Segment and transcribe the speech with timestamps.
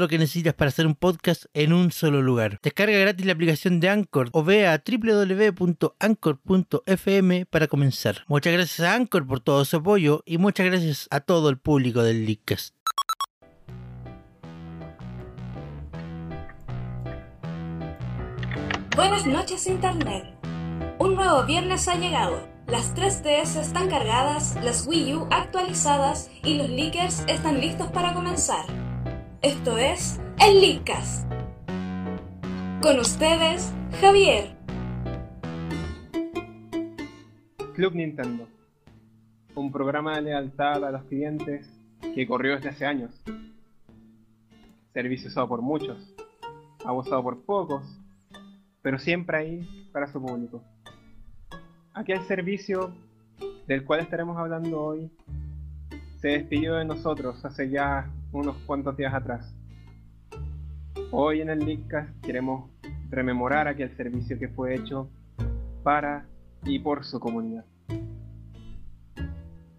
[0.00, 2.58] lo que necesitas para hacer un podcast en un solo lugar.
[2.62, 5.86] Descarga gratis la aplicación de Anchor o ve a www.anchor.fm
[7.46, 8.24] para comenzar.
[8.26, 12.02] Muchas gracias a Anchor por todo su apoyo y muchas gracias a todo el público
[12.02, 12.74] del Leadcast.
[18.96, 20.24] Buenas noches Internet.
[20.98, 22.48] Un nuevo viernes ha llegado.
[22.66, 28.89] Las 3DS están cargadas, las Wii U actualizadas y los leakers están listos para comenzar.
[29.42, 31.26] Esto es el Leakcast.
[32.82, 34.54] Con ustedes, Javier.
[37.74, 38.46] Club Nintendo.
[39.54, 41.66] Un programa de lealtad a los clientes
[42.14, 43.18] que corrió desde hace años.
[44.92, 46.14] Servicio usado por muchos,
[46.84, 47.98] abusado por pocos,
[48.82, 50.62] pero siempre ahí para su público.
[51.94, 52.92] Aquel servicio
[53.66, 55.10] del cual estaremos hablando hoy
[56.20, 59.54] se despidió de nosotros hace ya unos cuantos días atrás.
[61.10, 62.70] Hoy en el Leadcast queremos
[63.10, 65.10] rememorar aquel servicio que fue hecho
[65.82, 66.26] para
[66.64, 67.64] y por su comunidad.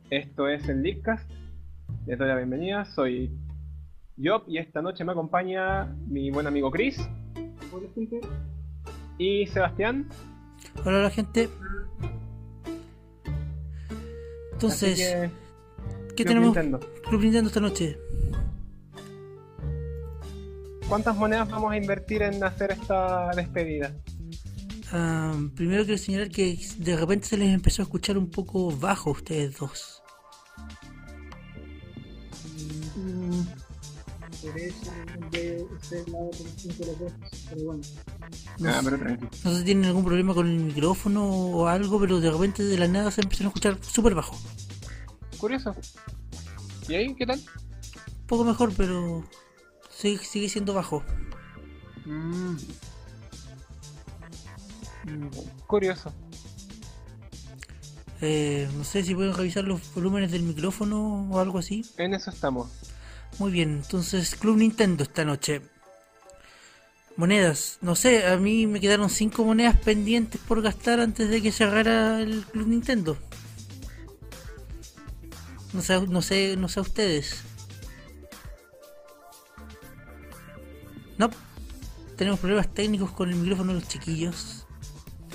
[0.10, 1.30] Esto es el Leadcast.
[2.06, 2.84] Les doy la bienvenida.
[2.86, 3.32] Soy
[4.22, 7.00] Job y esta noche me acompaña mi buen amigo Chris.
[7.72, 8.20] Hola, gente.
[9.18, 10.10] Y Sebastián.
[10.84, 11.50] Hola la gente.
[14.52, 14.98] Entonces,
[16.16, 16.56] ¿qué Club tenemos?
[16.56, 16.80] Nintendo.
[17.08, 17.98] Club Nintendo esta noche.
[20.92, 23.96] ¿Cuántas monedas vamos a invertir en hacer esta despedida?
[24.92, 29.12] Ah, primero quiero señalar que de repente se les empezó a escuchar un poco bajo
[29.12, 30.04] a ustedes dos.
[37.64, 37.82] bueno.
[38.60, 39.30] No, sé- pero tranquilo.
[39.46, 42.78] no sé si tienen algún problema con el micrófono o algo, pero de repente de
[42.78, 44.38] la nada se empezaron a escuchar súper bajo.
[45.38, 45.74] Curioso.
[46.88, 47.40] ¿Y ahí qué tal?
[47.40, 49.24] Un poco mejor, pero
[50.02, 51.04] sigue, sigue siendo bajo.
[52.06, 52.56] Mm.
[55.06, 55.30] Mm,
[55.68, 56.14] Curioso.
[58.22, 61.84] Eh, no sé si pueden revisar los volúmenes del micrófono o algo así.
[61.98, 62.70] En eso estamos.
[63.40, 65.62] Muy bien, entonces Club Nintendo esta noche.
[67.18, 71.52] Monedas, no sé, a mí me quedaron 5 monedas pendientes por gastar antes de que
[71.52, 73.18] cerrara el Club Nintendo.
[75.74, 77.44] No sé, no sé, no sé a ustedes.
[81.22, 81.30] No,
[82.18, 84.66] tenemos problemas técnicos con el micrófono de los chiquillos.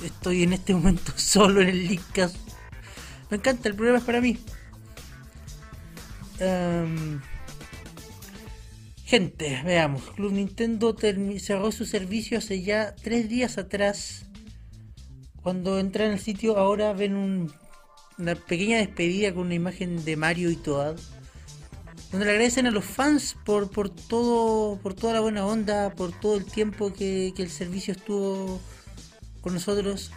[0.04, 2.34] Estoy en este momento solo en el Leadcast.
[3.30, 4.36] Me encanta, el programa es para mí.
[6.40, 7.20] Em,
[9.04, 10.02] Gente, veamos.
[10.16, 10.96] Club Nintendo
[11.38, 14.26] cerró su servicio hace ya tres días atrás.
[15.40, 17.52] Cuando entran al sitio ahora ven un-
[18.18, 20.98] una pequeña despedida con una imagen de Mario y Toad.
[22.10, 26.12] Donde le agradecen a los fans por, por todo por toda la buena onda, por
[26.12, 28.60] todo el tiempo que, que el servicio estuvo
[29.40, 30.12] con nosotros.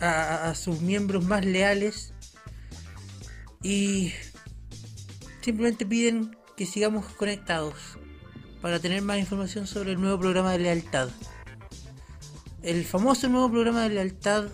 [0.00, 2.14] A, a- sus miembros más leales.
[3.62, 4.12] Y
[5.42, 7.74] simplemente piden que sigamos conectados
[8.62, 11.10] para tener más información sobre el nuevo programa de lealtad.
[12.62, 14.48] El famoso nuevo programa de lealtad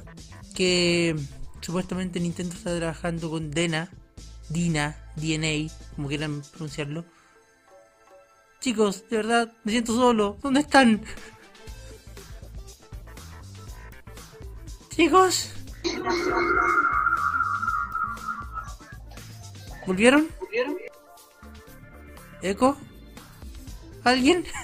[0.54, 1.15] que
[1.60, 3.91] supuestamente Nintendo está trabajando con Dena,
[4.48, 7.04] Dina, DNA, como quieran pronunciarlo.
[8.60, 10.38] Chicos, de verdad, me siento solo.
[10.42, 11.02] ¿Dónde están?
[14.91, 15.53] Chicos.
[19.86, 20.28] ¿Volvieron?
[22.42, 22.76] ¿Eco?
[24.04, 24.44] ¿Alguien?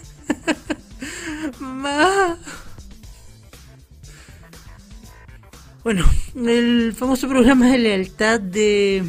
[5.85, 6.05] Bueno,
[6.37, 9.03] el famoso programa de lealtad de,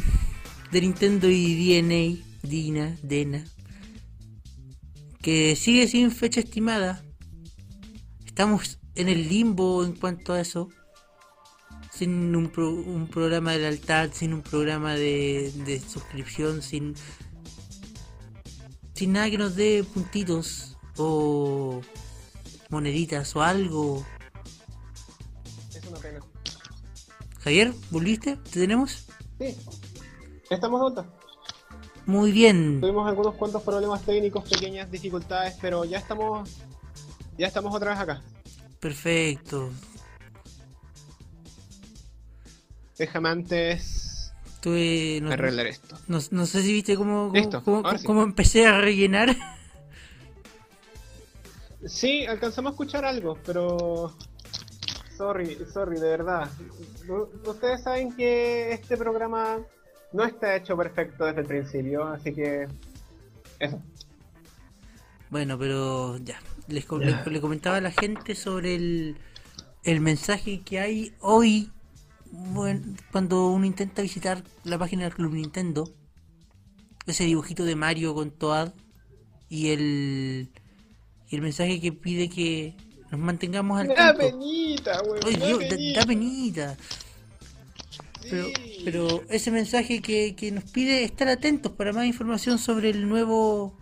[0.74, 3.44] de Nintendo y DNA, Dina, Dena,
[5.22, 7.00] que sigue sin fecha estimada.
[8.26, 10.68] Estamos en el limbo en cuanto a eso.
[11.92, 16.94] Sin un, pro- un programa de lealtad, sin un programa de, de suscripción, sin,
[18.94, 21.82] sin nada que nos dé puntitos o
[22.68, 24.04] moneditas o algo
[25.72, 26.18] Es una pena.
[27.44, 28.38] Javier, ¿volviste?
[28.38, 29.04] ¿Te tenemos?
[29.38, 29.54] Sí.
[30.50, 31.14] Estamos de vuelta.
[32.06, 32.80] Muy bien.
[32.80, 36.50] Tuvimos algunos cuantos problemas técnicos, pequeñas dificultades, pero ya estamos.
[37.38, 38.22] Ya estamos otra vez acá.
[38.78, 39.70] Perfecto.
[42.98, 45.96] Déjame antes Tuve, no, arreglar esto.
[46.06, 48.06] no- no sé si viste cómo, cómo, Listo, cómo- ahora sí.
[48.06, 49.34] cómo empecé a rellenar.
[51.86, 54.14] Sí, alcanzamos a escuchar algo, pero.
[55.16, 56.48] Sorry, sorry, de verdad.
[57.46, 59.58] Ustedes saben que este programa
[60.14, 62.66] no está hecho perfecto desde el principio, así que.
[63.58, 63.80] Eso.
[65.30, 66.40] Bueno, pero ya.
[66.68, 69.16] Les, co- les- le comentaba a la gente sobre el,
[69.82, 71.70] el mensaje que hay hoy
[72.30, 72.80] bueno,
[73.12, 75.88] cuando uno intenta visitar la página del Club Nintendo.
[77.06, 78.72] Ese dibujito de Mario con Toad
[79.50, 80.48] y el,
[81.28, 82.74] y el mensaje que pide que
[83.10, 84.20] nos mantengamos al Da tanto.
[84.20, 85.20] penita, weón.
[85.26, 86.00] Ay, da Dios, da, penita.
[86.00, 86.76] da penita.
[88.30, 88.48] Pero,
[88.84, 93.76] pero ese mensaje que, que nos pide estar atentos para más información sobre el nuevo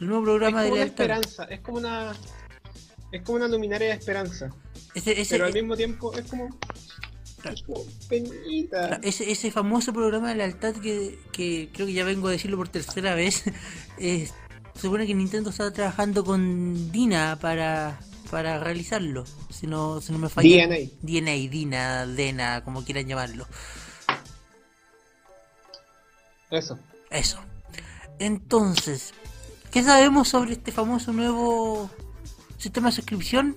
[0.00, 2.12] el nuevo es programa de una esperanza, es como una.
[3.10, 4.50] Es como una luminaria de esperanza.
[4.94, 6.48] Ese, ese, Pero al mismo tiempo es como.
[7.50, 9.00] Es como penita.
[9.02, 12.68] ese, ese famoso programa de lealtad que, que creo que ya vengo a decirlo por
[12.68, 13.44] tercera vez.
[13.98, 14.28] se
[14.80, 17.98] supone que Nintendo está trabajando con Dina para,
[18.30, 19.24] para realizarlo.
[19.50, 20.66] Si no, si no me falla.
[20.66, 20.90] DNA.
[21.02, 23.46] DNA, Dina, Dena, como quieran llamarlo.
[26.50, 26.78] Eso.
[27.10, 27.38] Eso.
[28.18, 29.12] Entonces,
[29.70, 31.90] ¿qué sabemos sobre este famoso nuevo
[32.56, 33.56] sistema de suscripción?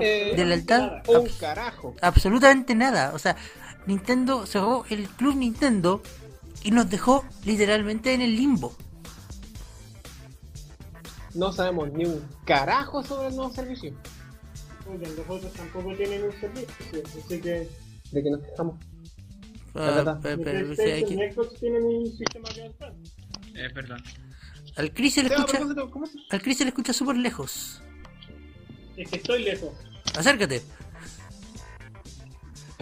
[0.00, 1.02] Eh, ¿De lealtad?
[1.06, 1.20] Nada.
[1.20, 1.94] Un carajo.
[2.00, 3.12] Absolutamente nada.
[3.14, 3.36] O sea,
[3.86, 6.02] Nintendo cerró el Club Nintendo
[6.62, 8.74] y nos dejó literalmente en el limbo.
[11.34, 13.92] No sabemos ni un carajo sobre el nuevo servicio.
[14.90, 17.68] Oigan, los otros tampoco tienen un servicio, así que
[18.12, 18.76] De que nos quejamos.
[19.74, 22.72] Ah, pero- pero, Xbox tienen un sistema de.
[23.66, 23.98] Es verdad.
[24.76, 27.82] al Chris se le escucha, propósito, ¿cómo se- al Chris se le escucha súper lejos.
[28.96, 29.70] Es que estoy lejos.
[30.16, 30.62] Acércate.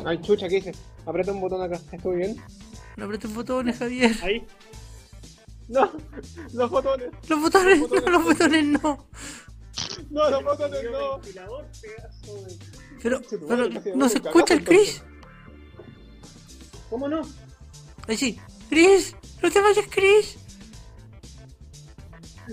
[0.04, 0.72] Ay, chucha, ¿qué hice?
[1.04, 1.80] Aprieta un botón acá.
[1.90, 2.36] ¿Estoy bien?
[2.96, 4.12] No apretes botones, Javier.
[4.22, 4.46] Ahí.
[5.68, 5.90] No,
[6.52, 7.10] los botones.
[7.28, 9.08] Los botones, Los botones no, los botones no.
[10.10, 11.20] No, los botones no.
[13.02, 15.02] Pero, tu pero ¿no se escucha el Chris?
[16.88, 17.22] ¿Cómo no?
[18.06, 18.40] Ahí sí.
[18.68, 20.38] Chris, no te vayas, Chris.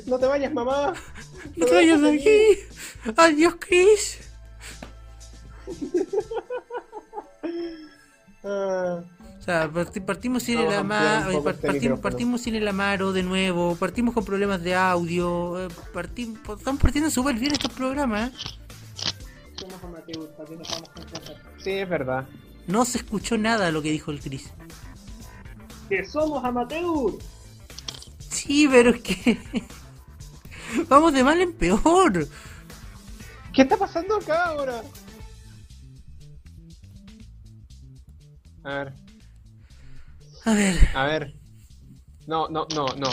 [0.05, 0.93] No te vayas, mamá.
[1.55, 3.13] No te vayas de aquí.
[3.15, 4.19] Adiós, Chris.
[8.43, 8.99] Ah,
[9.39, 14.13] O sea, parti- partimos sin el Amaro, este partimos, sin el Amaro de nuevo, partimos
[14.13, 18.31] con problemas de audio, eh, partimos, estamos partiendo súper bien estos programas.
[18.31, 18.35] ¿eh?
[19.55, 21.35] Somos amateurs, para que nos vamos a contratar.
[21.57, 22.25] sí, es verdad.
[22.67, 24.49] No se escuchó nada lo que dijo el Chris.
[25.89, 27.15] ¡Que somos amateurs!
[28.29, 29.37] Sí, pero es que
[30.89, 32.27] vamos de mal en peor.
[33.53, 34.81] ¿Qué está pasando acá ahora?
[38.63, 38.93] A ver,
[40.45, 41.33] A ver, a ver.
[42.27, 43.09] No, no, no, no.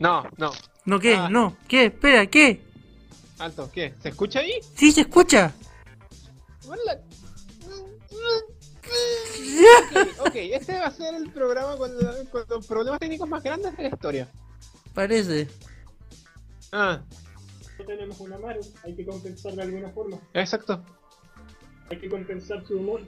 [0.00, 0.52] No, no.
[0.86, 1.28] no qué, Ah.
[1.30, 2.62] no, qué, espera, qué.
[3.38, 3.94] Alto, ¿qué?
[4.02, 4.60] ¿Se escucha ahí?
[4.74, 5.52] Sí se escucha.
[6.66, 7.00] Hola.
[8.84, 11.90] Ok, ok, este va a ser el programa con,
[12.48, 14.28] los problemas técnicos más grandes de la historia.
[14.92, 15.48] Parece.
[16.72, 17.00] Ah,
[17.78, 20.18] No tenemos un Amaru, hay que compensar de alguna forma.
[20.34, 20.84] exacto.
[21.90, 23.00] Hay que compensar su humor.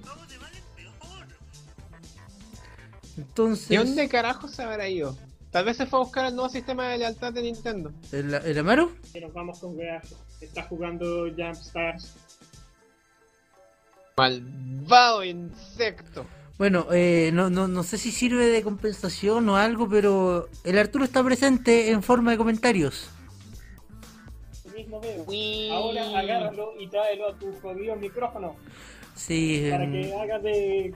[3.16, 5.16] Entonces, ¿Y dónde carajo se habrá ido?
[5.50, 7.92] Tal vez se fue a buscar el nuevo sistema de lealtad de Nintendo.
[8.12, 8.92] ¿el, el Amaro?
[9.12, 10.14] Que nos vamos con weas.
[10.40, 12.14] Está jugando Jump Stars.
[14.16, 16.26] Malvado insecto.
[16.58, 21.04] Bueno, eh, no, no, no sé si sirve de compensación o algo, pero el Arturo
[21.04, 23.10] está presente en forma de comentarios.
[24.64, 25.74] Lo mismo veo.
[25.74, 28.56] Ahora agárralo y tráelo a tu jodido micrófono
[29.14, 30.94] Sí, para que haga de,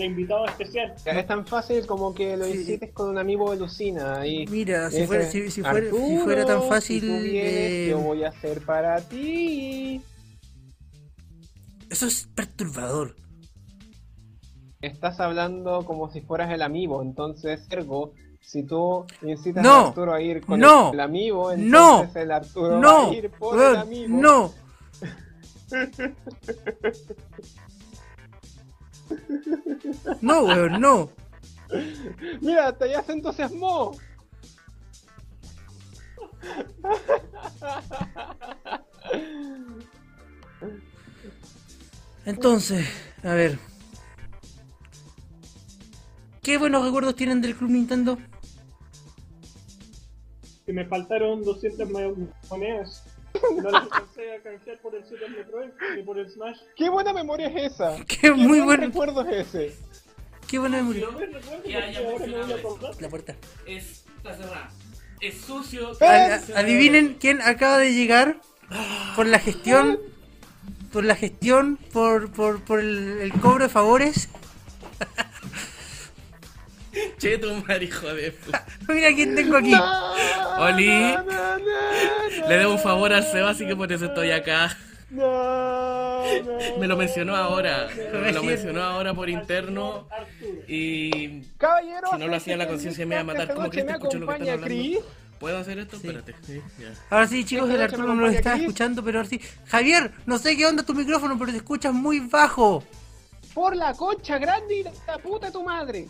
[0.00, 0.94] de invitado especial.
[1.04, 2.52] Es tan fácil como que lo Sí.
[2.52, 6.24] incites con un amigo de Lucina y mira, si fuera, si, si fuera, si "Arturo,
[6.24, 10.00] fuera tan si fácil, tú vienes, eh, yo voy a hacer para ti.
[11.90, 13.16] eso es perturbador.
[14.80, 19.70] Estás hablando como si fueras el amigo, entonces, ergo, si tú incitas No.
[19.70, 20.92] a Arturo a ir con No.
[20.92, 22.00] el amigo, No.
[22.00, 24.16] entonces el Arturo va No, a ir por el amigo.
[24.18, 24.52] no.
[30.20, 31.10] No, weón, no.
[32.40, 33.96] Mira, hasta ya se entusiasmó.
[42.24, 42.86] Entonces,
[43.22, 43.58] a ver.
[46.42, 48.18] ¿Qué buenos recuerdos tienen del Club Nintendo?
[50.64, 51.88] Que me faltaron 200
[52.48, 53.04] monedas.
[53.62, 56.58] No las alcancé a canjear por el Super Metroid ni por el Smash.
[56.76, 57.96] ¿Qué buena memoria es esa?
[58.06, 59.76] Qué muy buen recuerdo es ese?
[60.48, 61.06] Qué buena memoria.
[61.64, 62.00] Ya, ya.
[63.00, 63.36] La puerta.
[63.66, 64.70] Es, está cerrada.
[65.20, 65.92] Es sucio.
[66.00, 68.40] Ad- adivinen quién acaba de llegar
[69.16, 70.00] por la gestión,
[70.92, 74.28] por la gestión, por, por, por el, el cobro de favores.
[77.18, 78.66] Che, tu madre, hijo de puta.
[78.88, 79.74] Mira quién tengo aquí.
[80.58, 81.14] Oli.
[82.48, 84.76] Le debo un favor al Seba, así que por eso estoy acá.
[85.10, 87.88] Me lo mencionó ahora.
[88.12, 90.06] Me lo mencionó ahora por interno.
[90.10, 90.62] Arturo.
[90.68, 93.54] Y Caballero, si no lo hacía la conciencia me iba a matar.
[93.54, 95.04] ¿Cómo crees que escucho lo que están hablando?
[95.40, 95.98] ¿Puedo hacer esto?
[95.98, 96.06] Sí.
[96.06, 96.34] Espérate.
[96.42, 96.92] Sí, ya.
[97.08, 99.40] Ahora sí, chicos, el Arturo no me lo está escuchando, pero ahora sí.
[99.66, 102.84] Javier, no sé qué onda tu micrófono, pero te escuchas muy bajo.
[103.54, 106.06] Por la concha grande y la puta de tu madre.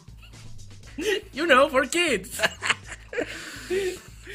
[1.32, 2.40] You know, for kids.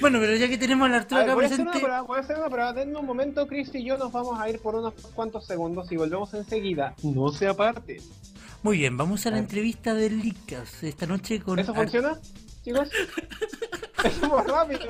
[0.01, 2.01] Bueno, pero ya que tenemos Arturo A ver, acá voy a hacer una presente, prueba,
[2.01, 2.73] voy a hacer una prueba.
[2.73, 5.97] Denme un momento, Chris y yo nos vamos a ir por unos cuantos segundos y
[5.97, 6.93] volvemos enseguida.
[7.03, 8.01] No se aparte.
[8.61, 11.59] muy bien, vamos a la entrevista del Lickas esta noche con.
[11.59, 12.19] ¿Eso funciona,
[12.63, 12.89] chicos?
[14.03, 14.81] Eso muy rápido.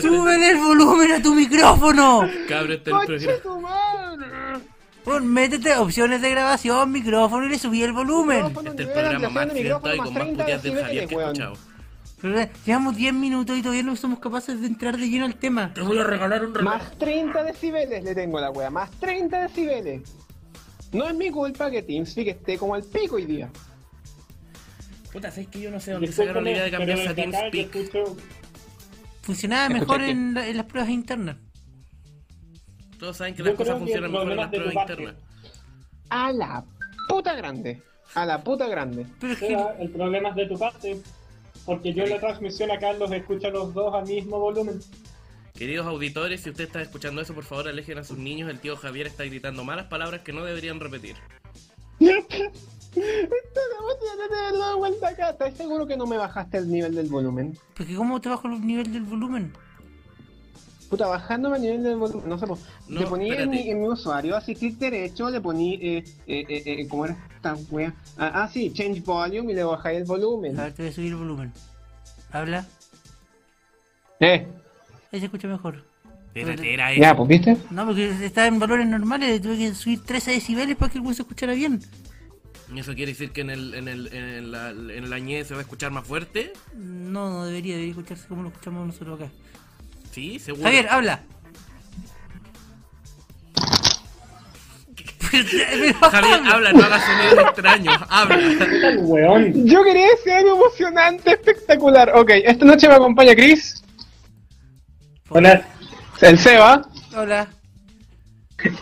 [0.00, 2.28] ¡Súbele el volumen a tu micrófono!
[2.48, 3.42] cabro, es el ¡Concha programa.
[3.42, 4.26] tu madre!
[5.04, 8.46] Pon, métete opciones de grabación, micrófono y le subí el volumen.
[8.46, 11.16] Este es el programa más y con más 30 puteas del Javier decibeles, que he
[11.16, 11.28] weón.
[11.30, 11.54] escuchado.
[12.20, 15.34] Pero, eh, llevamos 10 minutos y todavía no somos capaces de entrar de lleno al
[15.34, 15.74] tema.
[15.74, 16.72] Te voy a regalar un reloj.
[16.72, 20.02] Más 30 decibeles le tengo a la wea, más 30 decibeles.
[20.92, 23.50] No es mi culpa que TeamSpeak esté como el pico hoy día.
[25.12, 27.74] Puta, ¿sabes que yo no sé dónde sacaron la idea de cambiarse a TeamSpeak?
[27.74, 28.16] escucho-
[29.22, 31.36] Funcionaba mejor en, la- en las pruebas internas.
[33.02, 35.14] Todos saben que Yo las cosas funcionan mejor en las pruebas internas.
[36.08, 36.64] A la
[37.08, 37.82] puta grande.
[38.14, 39.06] A la puta grande.
[39.18, 41.00] Pero es que el problema es de tu parte.
[41.66, 44.78] Porque yo en la transmisión acá los escucho a los dos al mismo volumen.
[45.52, 48.48] Queridos auditores, si usted está escuchando eso, por favor alejen a sus niños.
[48.48, 51.16] El tío Javier está gritando malas palabras que no deberían repetir.
[55.18, 57.58] ¿Estás seguro que no me bajaste el nivel del volumen?
[57.74, 59.52] porque ¿cómo te bajo el nivel del volumen?
[60.92, 62.28] Puta, bajándome el nivel del volumen.
[62.28, 65.40] No sé, pues, No, le poní en mi, en mi usuario, así clic derecho, le
[65.40, 67.94] poní, eh, eh, eh, eh, ¿cómo era esta wea?
[68.18, 70.60] Ah, ah, sí, change volume y le bajé el volumen.
[70.60, 71.50] A ver, te voy a subir el volumen.
[72.30, 72.66] Habla.
[74.20, 74.46] Eh,
[75.10, 75.82] Ahí se escucha mejor.
[76.34, 77.56] Espérate, era ya, pues, ¿viste?
[77.70, 81.14] No, porque estaba en valores normales, le tuve que subir 13 decibeles para que el
[81.14, 81.80] se escuchara bien.
[82.70, 85.54] ¿Y eso quiere decir que en el, en el, en la, en la ñe se
[85.54, 86.52] va a escuchar más fuerte?
[86.76, 89.30] No, no debería, debería escucharse como lo escuchamos nosotros acá.
[90.12, 90.64] Sí, seguro.
[90.64, 91.20] Javier, habla.
[95.30, 95.94] Javier,
[96.52, 97.96] habla, no hagas sonidos extraños.
[98.08, 98.96] Habla.
[99.00, 99.66] Weón.
[99.66, 102.12] Yo quería decir algo emocionante, espectacular.
[102.14, 103.82] Ok, esta noche me acompaña Chris,
[105.30, 105.64] Hola.
[106.20, 106.82] el Seba,
[107.16, 107.48] Hola.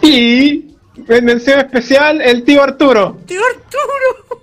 [0.02, 0.74] y
[1.08, 3.18] en mención especial el tío Arturo.
[3.26, 4.42] ¡Tío Arturo!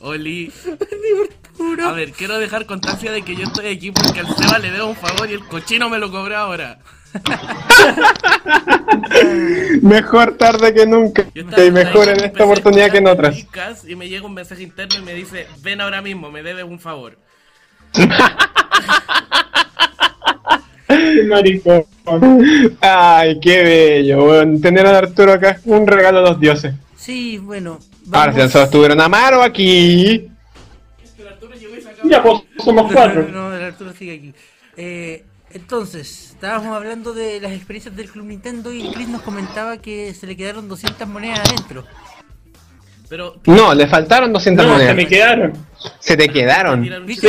[0.00, 0.50] Oli.
[0.64, 1.45] ¡Tío Arturo!
[1.84, 4.88] A ver, quiero dejar constancia de que yo estoy aquí porque al Seba le debo
[4.88, 6.78] un favor y el cochino me lo cobró ahora.
[9.82, 11.24] Mejor tarde que nunca.
[11.34, 13.46] Y mejor en esta a oportunidad que en otras.
[13.86, 16.78] Y me llega un mensaje interno y me dice, ven ahora mismo, me debes un
[16.78, 17.16] favor.
[21.28, 21.84] Maricón.
[22.80, 24.60] Ay, qué bello, weón.
[24.60, 26.74] Tener a Arturo acá es un regalo a los dioses.
[26.96, 27.78] Sí, bueno.
[28.12, 30.28] Ahora, si estuvieron Amaro aquí.
[32.04, 33.26] Ya, pues somos cuatro.
[33.28, 34.34] no, el Arturo sigue aquí.
[34.76, 40.12] Eh, entonces, estábamos hablando de las experiencias del Club Nintendo y Chris nos comentaba que
[40.14, 41.84] se le quedaron 200 monedas adentro.
[43.08, 44.96] Pero No, le faltaron 200 No, se monedas.
[44.96, 45.52] me quedaron.
[46.00, 46.84] Se te quedaron.
[47.08, 47.28] Sí, se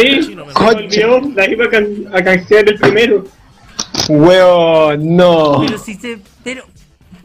[1.06, 1.22] olvidó.
[1.36, 3.24] La iba a, can- a canjear el primero.
[4.10, 5.62] Weón, no.
[5.66, 6.20] Pero si se.
[6.44, 6.66] Pero.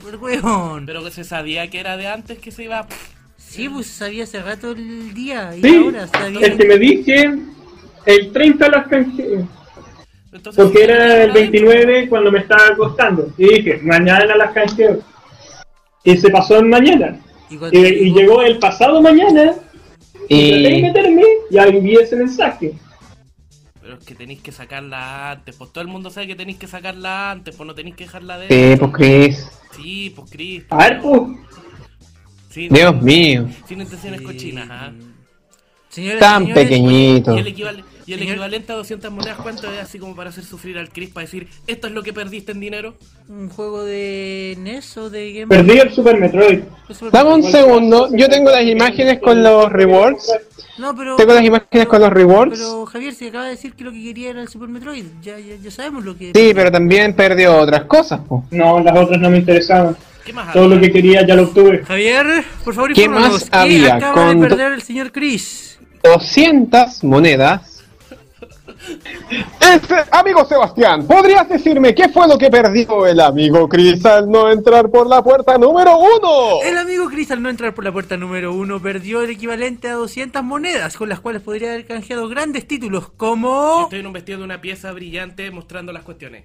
[0.04, 0.84] pero, Weón.
[0.86, 2.86] Pero que se sabía que era de antes que se iba.
[3.52, 6.40] Sí, pues sabía hace rato el día y Sí, ahora sabía.
[6.46, 7.34] el que me dije,
[8.06, 9.44] el 30 las canjeé.
[10.32, 11.34] Entonces, Porque era el adentro.
[11.34, 13.30] 29 cuando me estaba acostando.
[13.36, 15.00] Y dije, mañana las canjeo.
[16.02, 17.20] Y se pasó en mañana.
[17.50, 19.52] Y llegó el pasado mañana.
[20.28, 22.72] Y traté de meterme y ahí vi ese mensaje.
[23.82, 25.54] Pero es que tenéis que sacarla antes.
[25.56, 27.54] Pues todo el mundo sabe que tenéis que sacarla antes.
[27.54, 28.48] Pues no tenéis que dejarla de.
[28.48, 29.48] Sí, pues Chris.
[29.76, 30.64] Sí, pues Chris.
[30.70, 31.20] A ver, pues.
[32.52, 33.48] Sin, Dios mío.
[33.66, 34.26] sin intenciones Sí.
[34.26, 34.92] cochinas, ¿ah?
[35.88, 37.36] Señoras y Tan señores, pequeñito.
[37.36, 40.30] Y el, equival- y el Señor- equivalente a 200 monedas, ¿cuánto es así como para
[40.30, 42.94] hacer sufrir al Chris para decir, esto es lo que perdiste en dinero?
[43.28, 46.60] Un juego de NES o de Game Perdí el Super Metroid.
[47.12, 50.32] Dame un segundo, yo tengo las imágenes con los rewards.
[50.78, 51.16] No, pero.
[51.16, 52.58] Tengo las imágenes con los rewards.
[52.58, 55.04] Pero Javier se acaba de decir que lo que quería era el Super Metroid.
[55.20, 56.32] Ya, ya, ya sabemos lo que.
[56.34, 58.20] Sí, pero también perdió otras cosas.
[58.26, 58.46] po.
[58.50, 59.94] No, las otras no me interesaban.
[60.24, 60.76] ¿Qué más Todo había?
[60.76, 61.84] lo que quería ya lo obtuve.
[61.84, 63.94] Javier, por favor, ¿Qué más ¿Qué había?
[63.96, 65.78] acaba Con- de perder el señor Chris?
[66.02, 67.68] 200 monedas.
[69.60, 74.50] Este, amigo Sebastián, ¿podrías decirme qué fue lo que perdió el amigo Chris al no
[74.50, 76.62] entrar por la puerta número uno?
[76.64, 79.94] El amigo Chris, al no entrar por la puerta número uno, perdió el equivalente a
[79.94, 83.84] 200 monedas, con las cuales podría haber canjeado grandes títulos como.
[83.84, 86.44] Estoy en un vestido de una pieza brillante mostrando las cuestiones.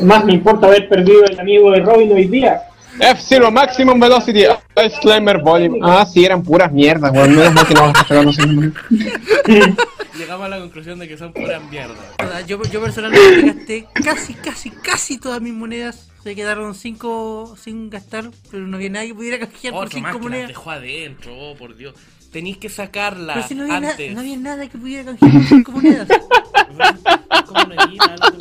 [0.00, 2.62] Más me importa haber perdido el amigo de Robin hoy día.
[2.98, 4.44] F-Zero Maximum Velocity
[4.86, 5.80] Ice Climber Volume.
[5.82, 7.36] Ah, sí, eran puras mierdas, weón.
[7.36, 8.36] Menos mal que no vas a sacar los
[10.16, 11.98] Llegamos a la conclusión de que son puras mierdas.
[12.46, 16.08] Yo personalmente gasté casi, casi, casi todas mis monedas.
[16.26, 20.10] Se quedaron 5 sin gastar, pero no había nadie que pudiera canjear por Otro más
[20.10, 20.48] 5 que las monedas.
[20.48, 21.94] dejó adentro, oh por Dios.
[22.32, 24.12] Tenéis que sacarla Pero si no había, antes.
[24.12, 26.08] no había nada que pudiera canjear por 5 monedas.
[27.46, 28.32] ¿Cómo no hay nada?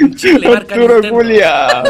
[0.00, 1.10] Un chicle marca Nintendo.
[1.10, 1.84] Julia.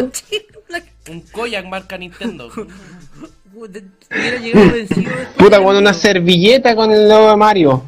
[1.08, 2.50] Un Koyak marca Nintendo.
[3.54, 5.28] Hubiera llegado vencido después.
[5.38, 7.84] Puta, con una servilleta con el logo de Mario.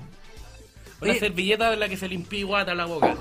[1.01, 3.17] Una servilleta de la que se limpia guata la boca.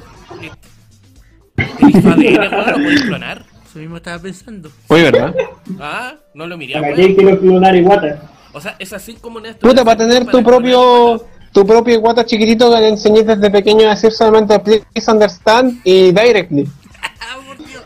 [1.56, 2.68] ¿Tenéis ADN, weón?
[2.68, 3.57] ¿Lo podéis clonar?
[3.70, 4.70] Eso mismo estaba pensando.
[4.88, 5.36] Oye, ¿verdad?
[5.80, 8.22] Ah, no lo miré, ¿Para qué quiero clonar Iguata?
[8.54, 9.58] O sea, esas cinco monedas...
[9.58, 13.92] Puta, para tener tu propio tu propio guata chiquitito que le enseñé desde pequeño a
[13.92, 16.68] decir solamente please understand y directly.
[17.22, 17.84] ¡Ah, por Dios!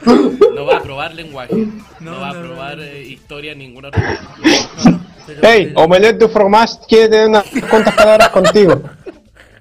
[0.54, 1.56] No va a probar lenguaje.
[2.00, 2.84] No, No, va a no, probar no.
[2.84, 3.90] eh, historia ninguna
[5.42, 8.82] Hey, Omelette du Fromage quiere tener unas cuantas palabras contigo.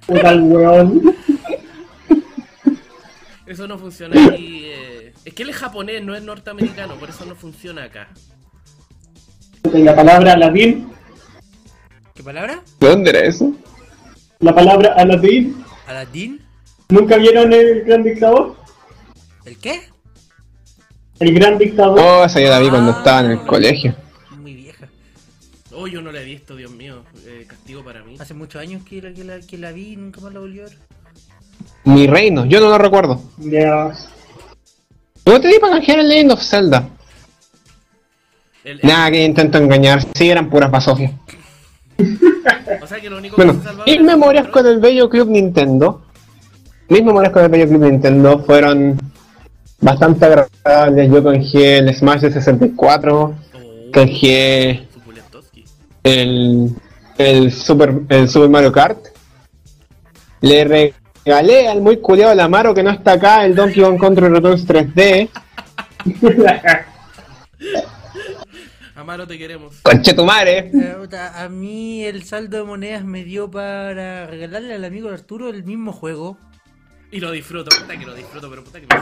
[0.05, 1.15] Puta el weón.
[3.45, 4.63] Eso no funciona aquí.
[4.65, 4.90] eh.
[5.23, 8.09] Es que él es japonés, no es norteamericano, por eso no funciona acá.
[9.71, 10.91] La palabra Aladdin.
[12.15, 12.61] ¿Qué palabra?
[12.79, 13.53] ¿De dónde era eso?
[14.39, 15.63] La palabra Aladdin.
[15.87, 16.41] ¿Aladdin?
[16.89, 18.55] ¿Nunca vieron el gran dictador?
[19.45, 19.81] ¿El qué?
[21.19, 21.99] El gran dictador.
[21.99, 23.95] Oh, esa yo la vi cuando estaba en el colegio.
[24.39, 24.87] Muy vieja.
[25.71, 27.03] Oh, yo no la he visto, Dios mío.
[27.25, 28.15] Eh, castigo para mí.
[28.19, 30.59] Hace muchos años que la, que la, que la vi y nunca más la volví
[30.59, 30.77] a ver.
[31.83, 33.21] Mi reino, yo no lo recuerdo.
[33.37, 34.10] Dios.
[35.23, 36.89] ¿Cómo te di para canjear el Legend of Zelda?
[38.63, 40.03] El- el- Nada, que intento engañar.
[40.15, 41.11] Sí, eran puras basofias.
[42.81, 46.03] o sea que lo único que Bueno, se mis memorias con el Bello Club Nintendo.
[46.89, 48.99] Mis memorias con el Bello Club Nintendo fueron
[49.79, 51.11] bastante agradables.
[51.11, 54.87] Yo canjeé el Smash de 64, Oh, canjeé
[56.03, 56.69] el,
[57.17, 58.97] el, Super, el Super Mario Kart.
[60.41, 60.65] Le
[61.25, 65.29] regalé al muy culiado Lamaro que no está acá el Donkey Kong Country Returns 3D.
[68.95, 69.75] Amaro, te queremos.
[69.81, 70.71] Conche tu madre.
[71.35, 75.91] A mí el saldo de monedas me dio para regalarle al amigo Arturo el mismo
[75.91, 76.37] juego.
[77.13, 78.95] Y lo disfruto, puta que lo disfruto, pero puta que me.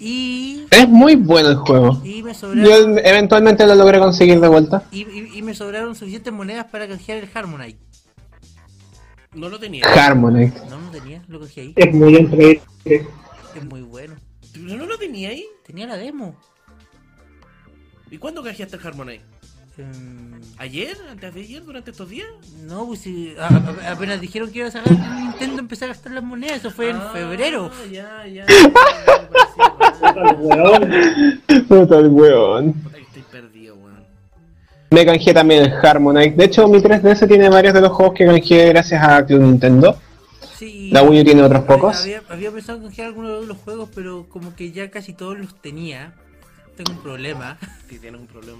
[0.00, 2.00] Y, Es muy bueno el juego.
[2.04, 4.82] y me Yo sobraron eventualmente lo logré conseguir de vuelta.
[4.90, 7.78] y, y- y me sobraron suficientes monedas para canjear el Harmonite.
[9.34, 9.84] No lo tenía.
[9.84, 10.58] Harmonite.
[10.70, 11.72] No, no tenía, lo cogí ahí.
[11.76, 12.60] Es muy entre.
[12.84, 14.14] Es muy bueno.
[14.58, 15.44] ¿No no lo tenía ahí?
[15.66, 16.34] Tenía la demo.
[18.10, 19.22] ¿Y cuándo canjeaste el Harmonite?
[19.76, 20.96] Em, ¿Ayer?
[21.10, 21.62] ¿Antes de ayer?
[21.62, 22.26] ¿Durante estos días?
[22.66, 25.88] no, pues si a- a- apenas dijeron que iba a sacar el Nintendo empecé a
[25.88, 26.56] gastar las monedas.
[26.58, 27.70] Eso fue en Ah, febrero.
[27.92, 28.44] Ya, ya.
[30.00, 31.42] Puta el weón.
[31.68, 32.74] Puta el weón.
[34.90, 36.36] Me canjeé también el Harmonite.
[36.36, 39.98] De hecho, mi 3DS tiene varios de los juegos que canjeé gracias a Club Nintendo.
[40.56, 42.02] Sí, La Wii U tiene otros pocos.
[42.02, 45.38] Había, había pensado en canjear algunos de los juegos, pero como que ya casi todos
[45.38, 46.14] los tenía.
[46.76, 47.58] Tengo un problema.
[47.88, 48.58] Si tienes un problema.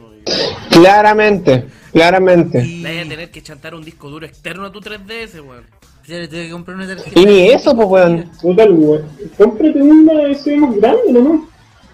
[0.71, 2.65] Claramente, claramente.
[2.65, 5.65] Y vas a tener que chantar un disco duro externo a tu 3DS, weón.
[6.07, 7.21] ya le tuve que comprar una tarjeta.
[7.21, 8.31] Y ni eso, pues weón.
[8.41, 9.09] Puta el weón.
[9.37, 11.49] Cómprate una ese más grande, ¿no?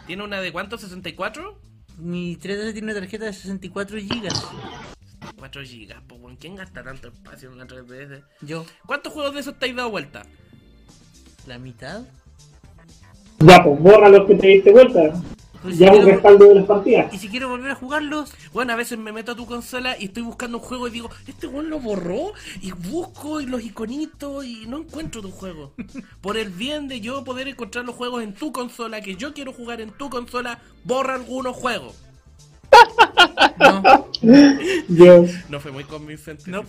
[0.06, 0.78] ¿Tiene una de cuánto?
[0.78, 1.54] ¿64?
[1.98, 4.28] Mi 3DS tiene una tarjeta de 64 GB.
[5.36, 6.36] 4 gigas, pues weón.
[6.36, 8.22] ¿Quién gasta tanto espacio en una 3DS?
[8.42, 10.22] Yo, ¿Cuántos juegos de esos te has dado vuelta?
[11.46, 12.02] la mitad.
[13.40, 15.12] Ya, pues borra los que te diste vuelta.
[15.64, 17.14] Pues Ya si un quiero- respaldo de las partidas.
[17.14, 20.04] y si quiero volver a jugarlos, Bueno, a veces me meto a tu consola y
[20.04, 24.44] estoy buscando un juego y digo, este weón lo borró y busco y los iconitos
[24.44, 25.72] y no encuentro tu juego.
[26.20, 29.52] Por el bien de yo poder encontrar los juegos en tu consola, que yo quiero
[29.54, 31.94] jugar en tu consola, borra algunos juegos.
[34.88, 35.26] No.
[35.48, 36.50] No fue muy convincente.
[36.50, 36.62] no.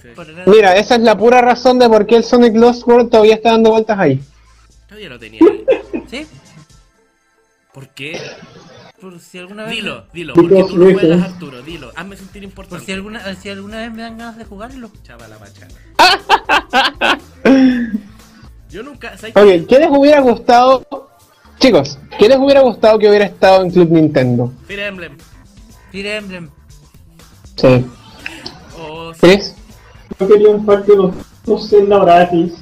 [0.45, 3.51] Mira, esa es la pura razón de por qué el Sonic Lost World todavía está
[3.51, 4.21] dando vueltas ahí.
[4.87, 5.65] Todavía lo tenía ahí.
[6.07, 6.27] ¿Sí?
[7.73, 8.19] ¿Por qué?
[9.01, 9.73] Por si alguna vez.
[9.73, 11.25] Dilo, dilo, porque tú no juegas reasons.
[11.33, 11.91] Arturo, dilo.
[11.95, 12.85] Hazme sentir Por importante.
[12.85, 14.89] si alguna, si alguna vez me dan ganas de jugarlo.
[15.03, 15.73] Chava la pachana.
[18.69, 19.13] Yo nunca.
[19.13, 20.85] Ok, ¿qué les hubiera gustado?
[21.59, 24.51] Chicos, ¿qué les hubiera gustado que hubiera estado en Club Nintendo?
[24.67, 25.17] Fire Emblem.
[25.91, 26.49] Fire Emblem.
[27.55, 27.85] Sí.
[28.77, 29.55] O ¿Chris?
[30.19, 32.53] Yo quería un par de los, Zelda gratis.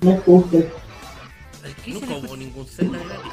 [0.00, 0.58] No es justo.
[1.64, 2.36] ¿Al qué se nunca le hubo escucha?
[2.36, 3.32] ningún Zelda gratis.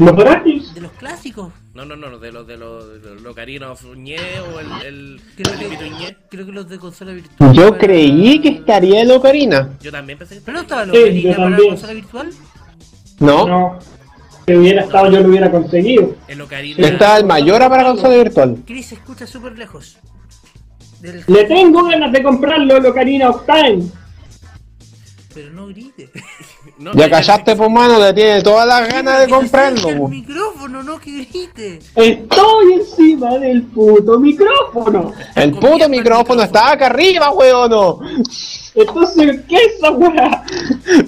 [0.00, 0.74] ¿Los gratis?
[0.74, 1.52] De los clásicos.
[1.74, 5.20] No, no, no, de los de los de los Ocarina of Ñe o el, el,
[5.36, 6.06] Creo el Ñe.
[6.06, 7.52] que, creo que los de consola virtual.
[7.52, 9.70] Yo para- creí que estaría el Ocarina.
[9.80, 11.68] Yo también pensé que ¿Pero no estaba el Sí, Ocarina yo para también.
[11.70, 12.30] consola virtual?
[13.20, 13.78] No, No.
[14.46, 16.16] Si hubiera estado, yo lo hubiera conseguido.
[16.26, 16.88] el Ocarina.
[16.88, 18.56] estaba el Mayora para consola virtual.
[18.66, 19.98] Chris se escucha súper lejos.
[21.00, 21.22] Del...
[21.28, 23.84] Le tengo ganas de comprarlo, el Ocarina of Time.
[25.34, 26.10] Pero no grite.
[26.80, 29.88] No, Ya que- callaste, pues mano, le tiene todas las ganas de Que comprarlo.
[29.90, 31.78] El micrófono, no que grite.
[31.94, 35.12] Estoy encima del puto micrófono.
[35.36, 37.70] El puto micrófono está acá arriba, weón.
[37.70, 38.00] no.
[38.74, 40.42] Entonces, ¿qué es esa weá?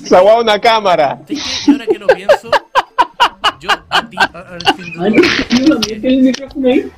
[0.04, 1.22] Se va una cámara.
[1.26, 1.70] ¿Sabes qué?
[1.70, 2.50] Y ahora que lo pienso,
[3.60, 4.16] yo a ti.
[4.18, 6.90] Yo también tengo el micrófono ahí.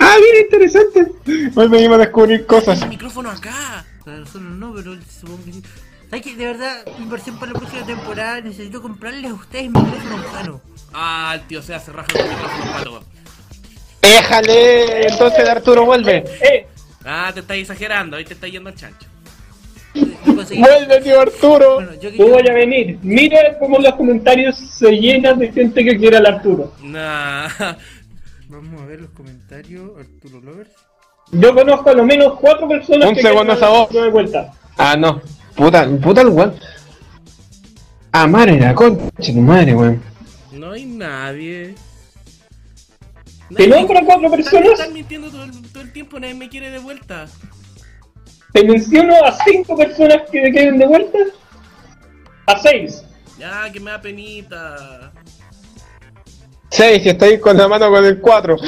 [0.00, 1.12] Ah, mira, interesante.
[1.54, 2.82] Hoy venimos a descubrir cosas.
[2.82, 3.84] El micrófono acá.
[4.04, 5.62] Nosotros no, pero supongo que sí.
[6.10, 10.60] ¿Sabes que de verdad, inversión para la próxima temporada, necesito comprarles a ustedes micrófonos buenos?
[10.92, 13.04] Ah, el tío se hace raja con el micrófono pato.
[14.02, 16.24] Déjale, entonces Arturo vuelve.
[16.40, 16.66] Eh,
[17.08, 19.06] Ah, te estás exagerando, ahí te está yendo el chancho.
[19.94, 21.74] Vuelve, tío Arturo.
[21.76, 22.98] Bueno, yo tú voy a venir.
[23.02, 26.72] Mira cómo los comentarios se llenan de gente que quiere al Arturo.
[26.82, 27.48] Nah.
[28.48, 30.70] Vamos a ver los comentarios, Arturo Lovers.
[31.32, 33.90] Yo conozco a lo menos cuatro personas Un que segundo, quieren esa al voz.
[33.90, 34.52] De vuelta.
[34.76, 35.20] Ah, no.
[35.56, 36.54] Puta, puta el weón.
[38.12, 40.02] Ah, madre, la concha, tu madre, weón.
[40.52, 41.74] No hay nadie.
[43.54, 46.80] Te a cuatro personas, están mintiendo todo el, todo el tiempo, nadie me quiere de
[46.80, 47.26] vuelta.
[48.52, 51.18] te menciono a cinco personas que me quieren de vuelta.
[52.46, 53.04] A seis.
[53.38, 55.12] Ya, que me da penita.
[56.70, 58.56] Seis, si estáis con la mano con el 4.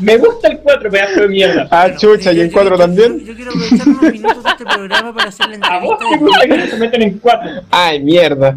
[0.00, 1.68] Me gusta el cuatro, pedazo de mierda.
[1.70, 3.18] Ah, chucha, Eh, y el yo- 4 yo- también.
[3.20, 6.08] Yo, yo quiero aprovechar unos minutos de este programa para hacer la A vos entrevista
[6.08, 7.50] te gusta que se meten en cuatro.
[7.70, 8.56] Ay, mierda.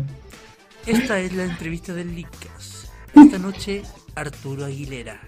[0.85, 2.87] Esta es la entrevista del Leadcast.
[3.13, 3.83] Esta noche,
[4.15, 5.19] Arturo Aguilera.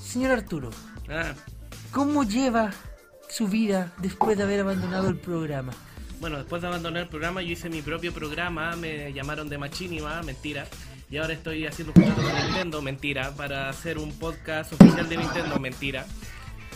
[0.00, 0.70] Señor Arturo,
[1.08, 1.32] Ah,
[1.90, 2.70] ¿cómo lleva
[3.28, 5.72] su vida después de haber abandonado el programa?
[6.22, 10.22] Bueno, después de abandonar el programa, yo hice mi propio programa, me llamaron de Machinima,
[10.22, 10.68] mentira.
[11.10, 15.16] Y ahora estoy haciendo un contrato con Nintendo, mentira, para hacer un podcast oficial de
[15.16, 16.06] Nintendo, mentira.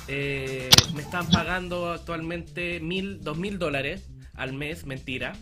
[0.09, 5.35] Eh, me están pagando actualmente mil, dos mil dólares al mes, mentira.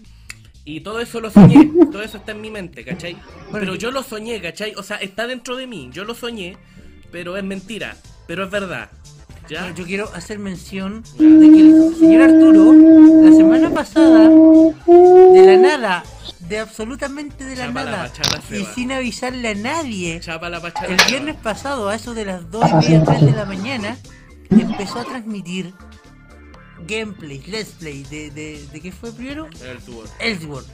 [0.67, 3.17] Y todo eso lo soñé, todo eso está en mi mente, ¿cachai?
[3.53, 4.75] Pero yo lo soñé, ¿cachai?
[4.77, 6.59] O sea, está dentro de mí, yo lo soñé,
[7.11, 8.91] pero es mentira, pero es verdad.
[9.49, 16.05] Yo quiero hacer mención de que el señor Arturo, la semana pasada, de la nada,
[16.41, 18.13] de absolutamente de la Chapa nada,
[18.51, 20.21] y sin avisarle a nadie,
[20.89, 23.99] el viernes pasado, a eso de las 2 y media, 3 de la mañana,
[24.51, 25.75] empezó a transmitir
[26.87, 29.49] gameplays, let's play, de, de, de qué fue primero?
[29.63, 30.05] El tubo.
[30.21, 30.69] Ellsworth.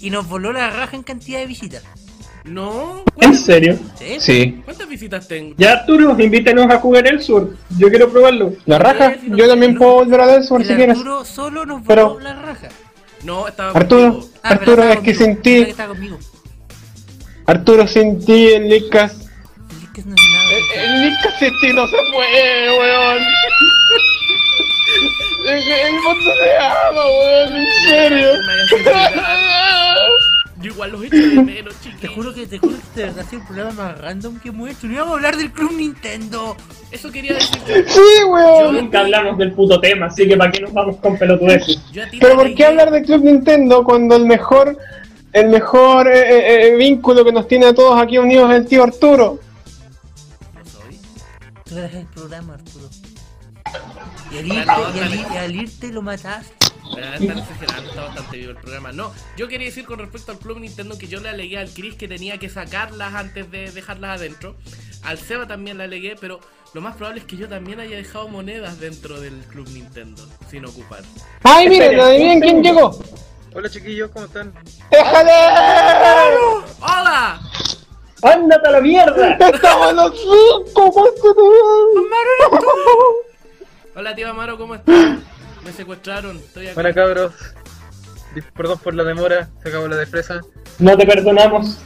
[0.00, 1.82] Y nos voló la raja en cantidad de visitas.
[2.44, 3.78] No, ¿En ¿cuántas, serio?
[3.98, 4.16] ¿Sí?
[4.18, 4.62] Sí.
[4.64, 5.54] cuántas visitas tengo?
[5.58, 7.54] Ya Arturo, invítanos a jugar el sur.
[7.78, 8.54] Yo quiero probarlo.
[8.66, 10.96] La raja, yo también puedo volver a ver por si El quieres.
[10.96, 12.68] Arturo solo nos Pero- la raja.
[13.24, 14.32] No, estaba Arturo, contigo.
[14.42, 15.66] Ah, Arturo, estaba es que sin ti.
[17.46, 19.12] Arturo, sin ti, el Lickas.
[19.70, 20.50] El Lickas no hace nada.
[20.84, 23.18] El Lickas sin ti no se puede, weón.
[25.46, 28.28] El, el mundo se ama, weón, en serio.
[30.62, 33.28] Yo igual los echo de menos, Te juro que te juro que de verdad ha
[33.28, 34.86] sido el programa más random que hemos hecho.
[34.86, 36.56] No íbamos a hablar del Club Nintendo.
[36.90, 37.74] Eso quería decir yo.
[37.86, 38.74] Sí, weón.
[38.74, 41.78] Nunca hablamos del puto tema, así que ¿para qué nos vamos con pelotudeces?
[41.92, 44.78] Yo Pero ¿por qué hablar de Club Nintendo cuando el mejor,
[45.34, 48.66] el mejor eh, eh, eh, vínculo que nos tiene a todos aquí unidos es el
[48.66, 49.38] tío Arturo?
[51.64, 52.88] Tú eres el programa, Arturo.
[54.32, 56.59] Y al irte, al, y al irte lo mataste.
[56.96, 58.92] Están exagerando, está bastante vivo el programa.
[58.92, 61.94] No, yo quería decir con respecto al Club Nintendo que yo le alegué al Chris
[61.94, 64.56] que tenía que sacarlas antes de dejarlas adentro.
[65.02, 66.40] Al Seba también le alegué, pero
[66.74, 70.64] lo más probable es que yo también haya dejado monedas dentro del Club Nintendo sin
[70.64, 71.02] ocupar.
[71.42, 71.98] ¡Ay, miren!
[71.98, 72.98] ¿Adivinen quién llegó?
[73.52, 74.52] Hola chiquillos, ¿cómo están?
[74.90, 75.32] ¡Déjale!
[76.80, 77.40] ¡Hola!
[78.22, 79.32] ¡Ándate a la mierda!
[79.32, 80.92] ¡Estamos los cinco!
[80.92, 81.34] ¡Cuánto
[83.96, 85.18] Hola, tío Amaro, ¿cómo estás?
[85.64, 86.74] Me secuestraron, estoy aquí.
[86.74, 87.32] Bueno cabros,
[88.54, 90.40] perdón por la demora, se acabó la de fresa.
[90.78, 91.78] No te perdonamos.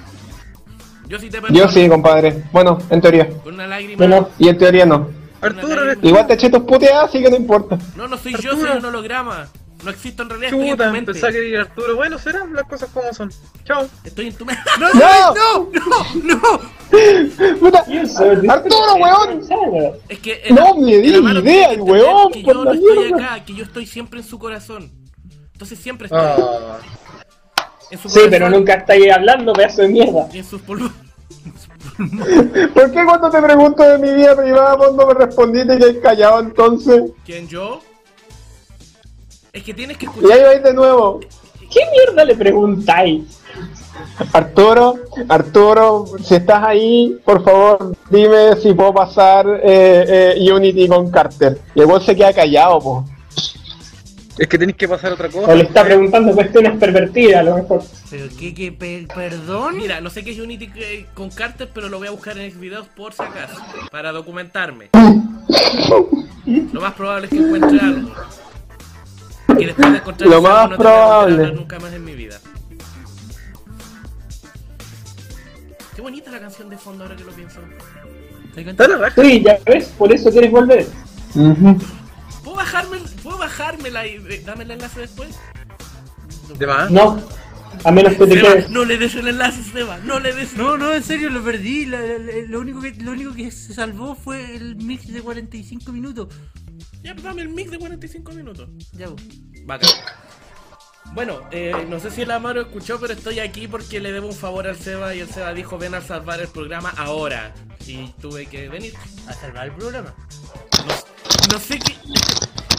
[1.08, 1.58] Yo sí te perdono.
[1.58, 2.44] Yo sí, compadre.
[2.52, 3.28] Bueno, en teoría.
[3.28, 3.98] Con una lágrima.
[3.98, 5.10] Bueno, Y en teoría no.
[5.40, 7.78] Arturo, eres Igual te eché tus puteadas, así que no importa.
[7.96, 9.48] No, no soy yo, soy un holograma.
[9.84, 11.12] No existo en realidad, estoy en tu chuta, mente.
[11.12, 11.96] pensaba que Arturo.
[11.96, 13.30] Bueno, serán las cosas como son.
[13.64, 13.86] Chao.
[14.04, 14.62] Estoy en tu mente.
[14.80, 14.88] ¡No!
[14.94, 15.68] ¡No!
[16.24, 16.40] ¡No!
[16.40, 17.58] ¡No!
[17.60, 17.84] ¡Puta!
[17.84, 18.46] ¿quién soy?
[18.48, 19.40] ¡Arturo, weón!
[20.08, 23.16] Es que No me di Amaro idea, el weón, Que yo no estoy mierda.
[23.34, 24.90] acá, que yo estoy siempre en su corazón.
[25.52, 26.78] Entonces siempre estoy Ah,
[27.90, 30.28] en su Sí, corazón pero nunca estáis hablando, pedazo de mierda.
[30.32, 30.90] y en sus polvos.
[32.74, 36.00] ¿Por qué cuando te pregunto de mi vida privada vos no me respondiste que hay
[36.00, 37.02] callado entonces?
[37.24, 37.80] ¿Quién yo?
[39.54, 40.42] Es que tienes que Y ahí escuchar.
[40.42, 41.20] vais de nuevo.
[41.70, 43.40] ¿Qué mierda le preguntáis?
[44.32, 44.96] Arturo,
[45.28, 51.58] Arturo, si estás ahí, por favor, dime si puedo pasar eh, eh, Unity con Carter.
[51.74, 53.04] Y el se queda callado, po.
[54.36, 55.52] es que tenéis que pasar otra cosa.
[55.52, 57.82] O le está preguntando cuestiones pervertidas, a lo mejor.
[58.10, 59.76] ¿Pero qué, qué, per- perdón?
[59.78, 62.50] Mira, no sé qué es Unity eh, con Carter, pero lo voy a buscar en
[62.52, 63.54] Xvideos por si acaso,
[63.92, 64.90] para documentarme.
[66.72, 68.10] Lo más probable es que encuentre algo.
[69.58, 71.52] Y después de encontrar Lo más no probable.
[71.52, 72.38] nunca más en mi vida.
[75.94, 77.60] Qué bonita la canción de fondo ahora que lo pienso.
[78.54, 79.22] ¿Te das Está la raja.
[79.22, 80.86] Sí, ya ves, por eso quieres volver.
[81.34, 81.78] Ujú.
[82.42, 85.30] ¿Puedo bajarme, puedo bajármela y eh, dame el enlace después?
[86.58, 86.90] De más.
[86.90, 87.20] No,
[87.84, 88.70] a menos que te Seba, quedes.
[88.70, 90.56] no le des el enlace, Seba, no le des.
[90.56, 91.87] No, no, en serio, lo perdí.
[91.87, 95.20] La- la- la- lo, único que, lo único que se salvó fue el mix de
[95.22, 96.28] 45 minutos.
[97.02, 98.68] Ya, pues dame el mix de 45 minutos.
[98.92, 99.20] Ya, vos.
[99.64, 99.90] Bacán.
[101.12, 104.34] Bueno, eh, no sé si el Amaro escuchó, pero estoy aquí porque le debo un
[104.34, 107.54] favor al Seba y el Seba dijo ven a salvar el programa ahora.
[107.87, 108.94] Y tuve que venir.
[109.28, 110.14] A salvar el programa.
[110.87, 111.94] No, no sé qué.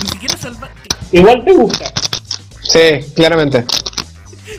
[0.04, 0.72] Ni siquiera salvar.
[1.12, 1.86] Igual te gusta.
[2.64, 2.80] Sí,
[3.16, 3.64] claramente.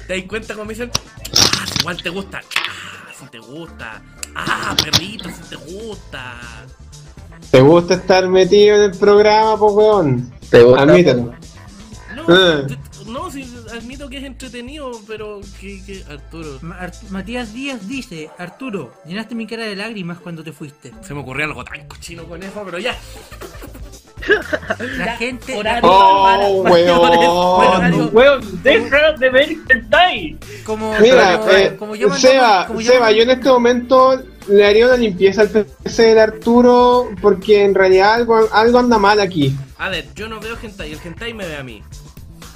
[0.07, 0.91] ¿Te das cuenta cuando me dicen?
[1.37, 2.41] Ah, si igual te gusta.
[2.57, 4.03] Ah, si te gusta.
[4.35, 6.35] Ah, perrito, si te gusta.
[7.51, 10.33] ¿Te gusta estar metido en el programa, po weón?
[10.51, 11.35] Te gusta, Admítelo.
[12.15, 16.59] No, te- no, sí, admito que es entretenido, pero que, que Arturo.
[16.63, 20.93] Ma- Art- Matías Díaz dice, Arturo, llenaste mi cara de lágrimas cuando te fuiste.
[21.03, 22.97] Se me ocurrió algo tan cochino con eso, pero ya.
[24.99, 25.55] La gente...
[25.57, 25.89] horario.
[25.91, 28.11] Oh, Para- weón.
[28.13, 30.37] Weón, deja de ver Hentai.
[30.65, 34.87] Como, Mira, como, eh, como yo Seba, como Seba, yo en este momento le haría
[34.87, 39.55] una limpieza al PC de Arturo porque en realidad algo, algo anda mal aquí.
[39.79, 41.83] A ver, yo no veo hentai, el hentai me ve a mí.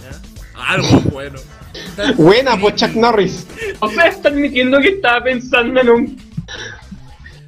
[0.03, 0.62] ¿Ya?
[0.73, 1.38] Algo bueno.
[2.16, 3.46] Buena, pues Chuck Norris.
[3.81, 6.31] O sea, está admitiendo que estaba pensando en un.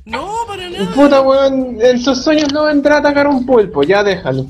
[0.04, 0.92] No, para nada.
[0.94, 4.46] Puta, weón, en sus sueños no vendrá a atacar un pulpo, ya déjalo.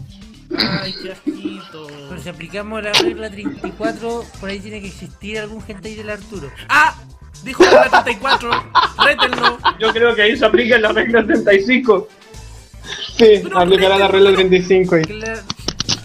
[0.56, 1.86] Ay, qué asquito.
[2.08, 6.50] Pero si aplicamos la regla 34, por ahí tiene que existir algún hentai del Arturo.
[6.68, 6.94] ¡Ah!
[7.44, 8.50] Dijo la 34.
[9.04, 9.58] Rétenlo.
[9.80, 12.08] Yo creo que ahí se aplica la regla 35.
[13.16, 15.02] Sí, Pero, aplicará la regla 35 y...
[15.02, 15.42] Cla-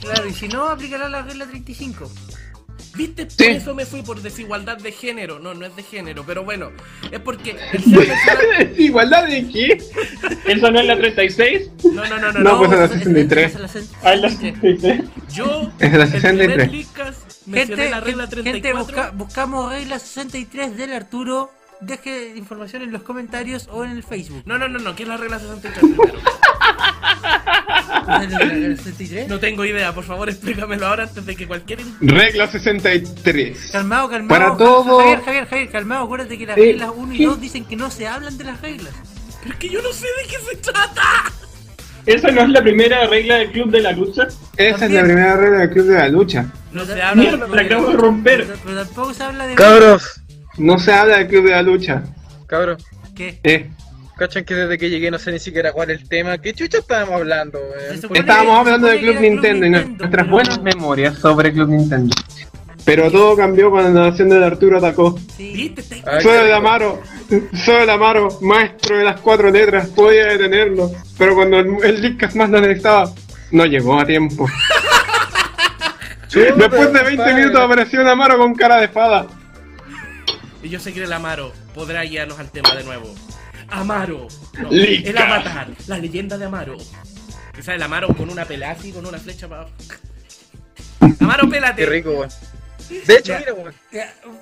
[0.02, 2.10] Claro, y si no, aplicará la regla 35.
[2.98, 3.26] ¿Viste?
[3.26, 3.46] Por Sí.
[3.46, 5.38] eso me fui por desigualdad de género.
[5.40, 6.72] No, no es de género, pero bueno.
[7.12, 9.78] Es porque el ser mencionado- ¿Igualdad de qué?
[10.48, 11.70] ¿Eso no es la 36?
[11.94, 12.40] No, no, no, no.
[12.40, 12.58] No, no.
[12.60, 13.56] pues es la esa- esa- 63.
[13.56, 14.82] esa es la Ah, es la 63.
[14.82, 15.36] 66.
[15.36, 16.48] Yo, Es la el 63.
[16.48, 18.84] primer Lickas, mencioné Gente, la regla gente, 34.
[18.86, 21.52] busca- buscamos regla 63 del Arturo.
[21.80, 24.42] Deje información en los comentarios o en el Facebook.
[24.48, 26.14] No, no, no, no, ¿qué es la regla 63 primero?
[26.14, 29.28] ¿No es la regla 63?
[29.30, 31.80] No tengo idea, por favor explícamelo ahora antes de que cualquier...
[32.02, 33.70] Regla 63.
[33.72, 34.28] Calmado, calmado.
[34.30, 36.06] Para todo- Javier, Javier, Javier, calmado.
[36.06, 37.26] Acuérdate que las Eh, reglas 1 y ¿qué?
[37.26, 38.94] 2 dicen que no se hablan de las reglas.
[39.42, 41.04] Pero es que yo no sé de qué se trata.
[42.06, 44.28] ¿Esa no es la primera regla del club de la lucha?
[44.56, 46.46] Esa es la primera regla del club de la lucha.
[46.72, 48.46] No se habla Mierda, la acabo de romper.
[48.48, 49.56] Pero, pero tampoco se habla de.
[49.56, 50.22] Cabros,
[50.58, 52.04] No se habla del club de la lucha.
[52.48, 52.84] cabros.
[53.16, 53.40] ¿Qué?
[53.44, 53.70] Eh,
[54.18, 56.38] Cachan que desde que llegué no sé ni siquiera cuál es el tema.
[56.38, 57.60] ¿Qué chucha estábamos hablando,
[58.02, 62.16] supone- estábamos hablando del supone Club Nintendo y nuestras pero buenas memorias sobre Club Nintendo.
[62.86, 65.20] Pero todo cambió cuando la nación de Arturo atacó.
[65.36, 65.76] Sí.
[66.06, 66.54] Ay, Soy el.
[66.54, 67.02] Amaro,
[67.66, 72.34] soy el Amaro, maestro de las cuatro letras, podía detenerlo, pero cuando el, el Lickas
[72.38, 73.12] más lo necesitaba,
[73.52, 74.48] no llegó a tiempo.
[76.34, 77.34] Después de 20 compadre.
[77.36, 79.28] minutos apareció un Amaro con cara de fada.
[80.64, 83.14] Y yo sé que el Amaro podrá guiarnos al tema de nuevo.
[83.70, 84.28] Amaro.
[84.60, 85.68] No, el Avatar.
[85.88, 86.78] La leyenda de Amaro.
[87.56, 89.76] Quizá el Amaro con una pelea así, con una flecha para abajo.
[91.20, 91.84] Amaro, pélate.
[91.84, 92.30] Qué rico, weón.
[92.90, 93.40] De hecho, Ya.
[93.40, 93.74] mira, weón,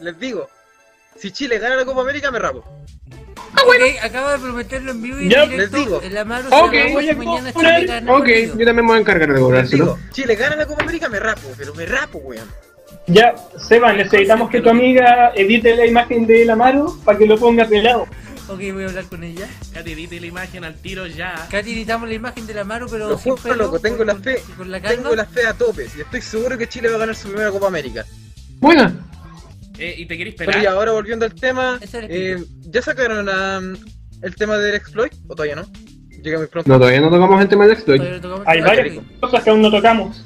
[0.02, 0.48] les digo,
[1.18, 2.64] si Chile gana la Copa América, me rapo.
[3.64, 5.78] Ok, acaba de prometerlo en vivo y Ya, directo.
[5.78, 6.02] les digo.
[6.02, 7.54] El Amaro se voy a mañana.
[7.54, 8.58] Chile gana el Ok, partido.
[8.60, 9.86] yo también me voy a encargar de cobrárselo.
[9.86, 12.48] digo, Chile gana la Copa América, me rapo, pero me rapo, weón.
[13.08, 17.66] Ya, Seba, necesitamos que tu amiga edite la imagen del Amaro para que lo ponga
[17.66, 18.08] pelado.
[18.48, 19.48] Ok, voy a hablar con ella.
[19.74, 21.48] Katy, edite la imagen al tiro ya.
[21.50, 24.42] Katy, necesitamos la imagen del Amaro, pero Lo juro, pelo, loco, tengo con- la fe.
[24.56, 24.80] Con la.
[24.82, 25.88] Tengo la fe a tope.
[25.98, 28.06] Y estoy seguro que Chile va a ganar su primera Copa América.
[28.60, 28.94] Buena.
[29.78, 30.64] Eh, ¿Y te querés Pero esperar?
[30.64, 33.76] y ahora volviendo al tema, eh, ¿ya sacaron um,
[34.22, 35.14] el tema del exploit?
[35.28, 35.66] ¿O todavía no?
[36.24, 36.70] Llega muy pronto.
[36.70, 38.02] No, todavía no tocamos el tema del exploit.
[38.02, 40.24] No Hay varias cosas que aún no tocamos.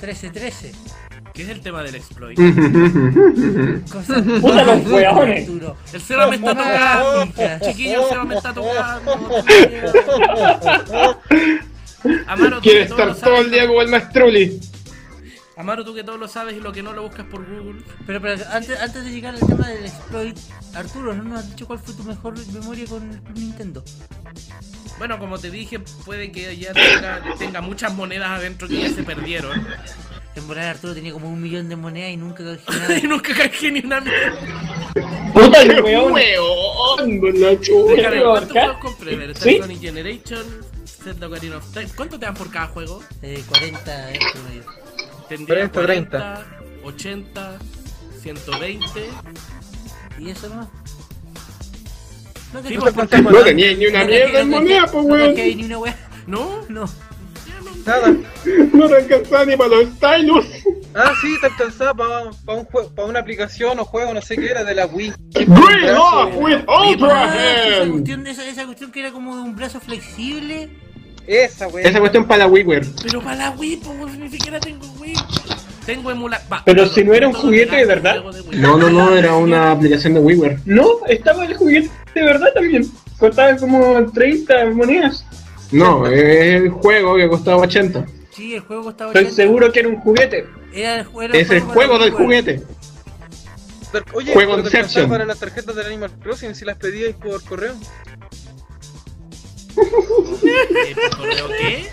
[0.00, 0.72] 13-13.
[1.34, 2.38] ¿Qué es el tema del exploit?
[4.40, 5.48] Puta los hueones.
[5.48, 5.76] Arturo.
[5.92, 7.26] El Seba me está tocando.
[7.64, 9.44] Chiquillo, el Seba me está tocando.
[12.28, 14.60] Amaro, tú Quiere que todo lo estar todo sabes, el día como el maestruli.
[15.56, 17.82] Amaro, tú que todo lo sabes y lo que no lo buscas por Google.
[18.06, 20.38] Pero, pero antes, antes de llegar al tema del exploit,
[20.72, 23.82] Arturo, ¿no nos has dicho cuál fue tu mejor memoria con el Nintendo?
[24.98, 29.02] Bueno, como te dije, puede que ya tenga, tenga muchas monedas adentro que ya se
[29.02, 29.66] perdieron.
[30.36, 32.98] En volar Arturo tenía como un millón de monedas y nunca canjeé nada.
[32.98, 34.38] y nunca canjeé ni una mierda.
[35.32, 36.38] Puta hueones.
[36.38, 38.10] Weón, con la Déjame, chucha.
[38.10, 38.60] ¿Cuántos Orca?
[38.64, 39.16] juegos compré?
[39.16, 39.58] Ver, está ¿Sí?
[39.58, 40.44] Sonic Generation,
[40.84, 41.88] Zelda Ocarina of Time.
[41.96, 43.02] ¿Cuánto te dan por cada juego?
[43.22, 44.62] Eh, 40 euros medio.
[45.28, 46.46] Tendría 40, 40,
[46.84, 47.58] 80,
[48.22, 48.86] 120.
[50.18, 50.68] ¿Y eso nomás?
[52.52, 55.94] No Sí, te pues, ¿cuántas No tenía ni una mierda en moneda, pues No weón.
[56.26, 56.62] ¿No?
[56.68, 56.84] No.
[57.86, 58.14] Nada.
[58.74, 60.44] No te alcanzaba ni para los stylus.
[60.94, 64.50] Ah, sí, te alcanzaba para un juego, para una aplicación o juego, no sé qué
[64.50, 65.12] era, de la Wii.
[65.32, 67.92] Green off with Ah, Ultra esa Hand.
[67.92, 70.68] cuestión, esa, esa cuestión que era como de un brazo flexible.
[71.26, 71.86] Esa, wey.
[71.86, 72.86] Esa cuestión para la WiiWare.
[73.02, 75.14] Pero para la Wii, pues ni siquiera tengo Wii.
[75.86, 76.40] Tengo emula...
[76.52, 78.22] va, Pero si no era un juguete de verdad.
[78.22, 78.58] de Wii.
[78.60, 80.58] No, no, no, era una aplicación de WiiWare.
[80.66, 82.90] No, estaba el juguete de verdad también.
[83.18, 85.24] Costaba como 30 monedas.
[85.74, 88.06] No, es el juego que costaba 80.
[88.32, 89.36] Sí, el juego costaba Estoy 80.
[89.42, 90.46] seguro que era un juguete.
[90.72, 92.62] Era el, era Es el para juego del juguete.
[94.12, 94.80] Oye, Juego Inception.
[94.80, 97.74] alcanzaba para las tarjetas del Animal Crossing si las pedíais por correo.
[99.76, 101.88] Eh, ¿Por correo qué?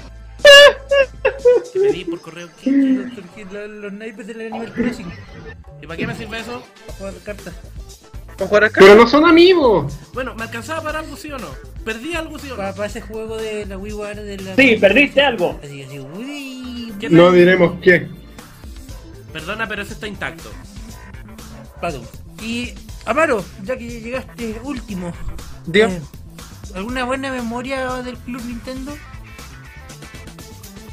[1.74, 3.06] ¿Te pedí por correo qué?
[3.16, 5.12] Porque lo- los naipes del Animal Crossing.
[5.82, 6.64] ¿Y para qué me sirve eso?
[6.88, 7.54] Para jugar cartas.
[8.38, 9.94] ¿Con jugar al Pero no son amigos.
[10.14, 11.50] Bueno, ¿me alcanzaba para algo, sí o no?
[11.86, 12.58] ¿Perdí algo, sí o no?
[12.58, 14.56] Para, para ese juego de la WiiWare de la.
[14.56, 15.60] Sí, perdiste algo.
[15.64, 16.94] Así, así, uy.
[17.00, 18.08] ¿Qué No diremos qué.
[19.34, 20.52] Perdona, pero eso está intacto.
[21.80, 22.04] Padum.
[22.44, 22.74] Y
[23.06, 25.12] Amaro, ya que llegaste último,
[25.66, 25.88] Diga.
[25.90, 26.02] eh,
[26.76, 28.96] ¿alguna buena memoria del Club Nintendo?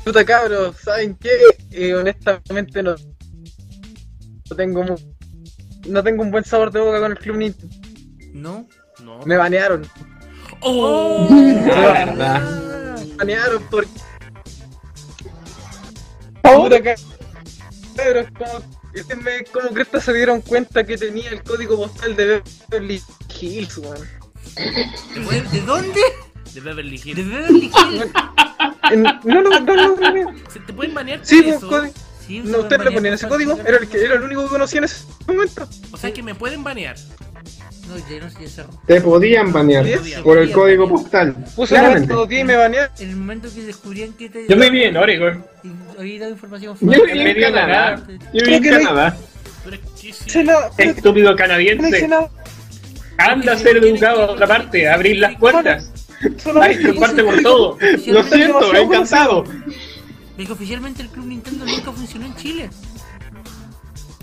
[0.05, 1.31] Puta cabros, ¿saben qué?
[1.70, 2.94] Eh, honestamente no,
[4.51, 4.96] no tengo mu-
[5.88, 7.77] no tengo un buen sabor de boca con el Club Nintendo.
[8.33, 8.66] No.
[9.03, 9.20] No.
[9.27, 9.87] Me banearon.
[10.60, 11.26] ¡Oh!
[11.30, 12.98] La verdad.
[12.98, 13.90] Me banearon porque.
[16.42, 16.80] Puta
[17.98, 18.26] cabros,
[19.52, 23.02] como, cresta se dieron cuenta que tenía el código postal de Beverly
[23.40, 24.08] Hills, weón.
[24.56, 26.00] ¿De, de dónde?
[26.54, 27.30] De Beverly De Hills.
[27.30, 28.12] Beverly Hills.
[28.90, 30.34] No, no, no, no, no, no.
[30.50, 31.94] ¿Se ¿Te pueden banear por Sí, pues, código.
[32.26, 34.78] Sí, No, ustedes le ponían ese código, era el, que, era el único que conocía
[34.78, 35.68] en ese momento.
[35.92, 36.96] O sea que me pueden banear.
[37.88, 37.96] No,
[38.31, 38.64] sé.
[38.87, 41.35] Te podían banear Sí, por el código postal.
[41.57, 42.14] Puse Claramente.
[42.31, 42.90] y me banearon.
[42.98, 44.46] En el momento que descubrían que te.
[44.48, 45.44] Yo viví en Oregon.
[45.98, 47.14] había dado información Yo falsa.
[47.14, 47.96] me en dio la Canadá.
[47.96, 48.07] nada.
[48.33, 49.16] Yo viví Creo en Canadá.
[50.79, 52.09] Estúpido canadiense.
[53.18, 55.90] Anda a ser educado a otra parte, a abrir las puertas.
[56.37, 57.79] Solo Hay que parte por todo.
[58.07, 59.44] Lo siento, encantado.
[60.37, 62.70] Es que oficialmente el Club Nintendo nunca funcionó en Chile.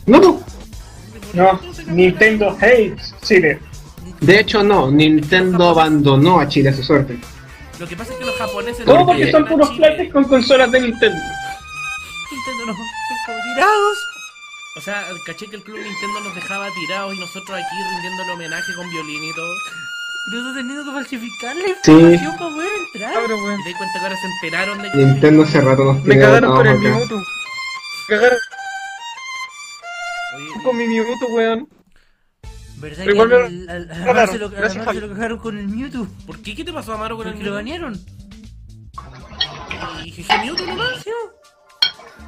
[0.06, 0.42] No,
[1.36, 3.60] No, Nintendo hates Chile.
[4.22, 4.90] de hecho no.
[4.90, 7.18] Nintendo abandonó a Chile a su suerte.
[7.80, 8.86] Lo que pasa es que los japoneses...
[8.86, 11.18] Todo no porque son puros plates con consolas de Nintendo.
[12.32, 13.98] Nintendo nos dejó tirados.
[14.78, 18.74] O sea, caché que el club Nintendo nos dejaba tirados y nosotros aquí rindiéndole homenaje
[18.76, 19.54] con violín y todo.
[20.28, 21.92] Nosotros teniendo que falsificar la Sí.
[21.92, 23.14] información para poder entrar.
[23.14, 23.60] Cabrón.
[23.60, 24.98] Y te das cuenta que ahora se enteraron de que...
[24.98, 26.82] Nintendo hace rato nos Me cagaron con el acá.
[26.82, 27.24] minuto.
[28.08, 28.38] Cagaron
[30.36, 31.70] Oye, con mi minuto, weón.
[32.78, 35.00] ¿Verdad Pero igual que me- al, al, al Amaro se lo, al gracias, Amaro se
[35.00, 35.08] Javi.
[35.08, 36.08] lo cagaron con el Mewtwo?
[36.28, 36.56] ¿Por qué?
[36.56, 38.00] ¿Qué te pasó, Amaro, con el Porque lo banearon.
[40.04, 41.06] Y dije, Mewtwo nomás.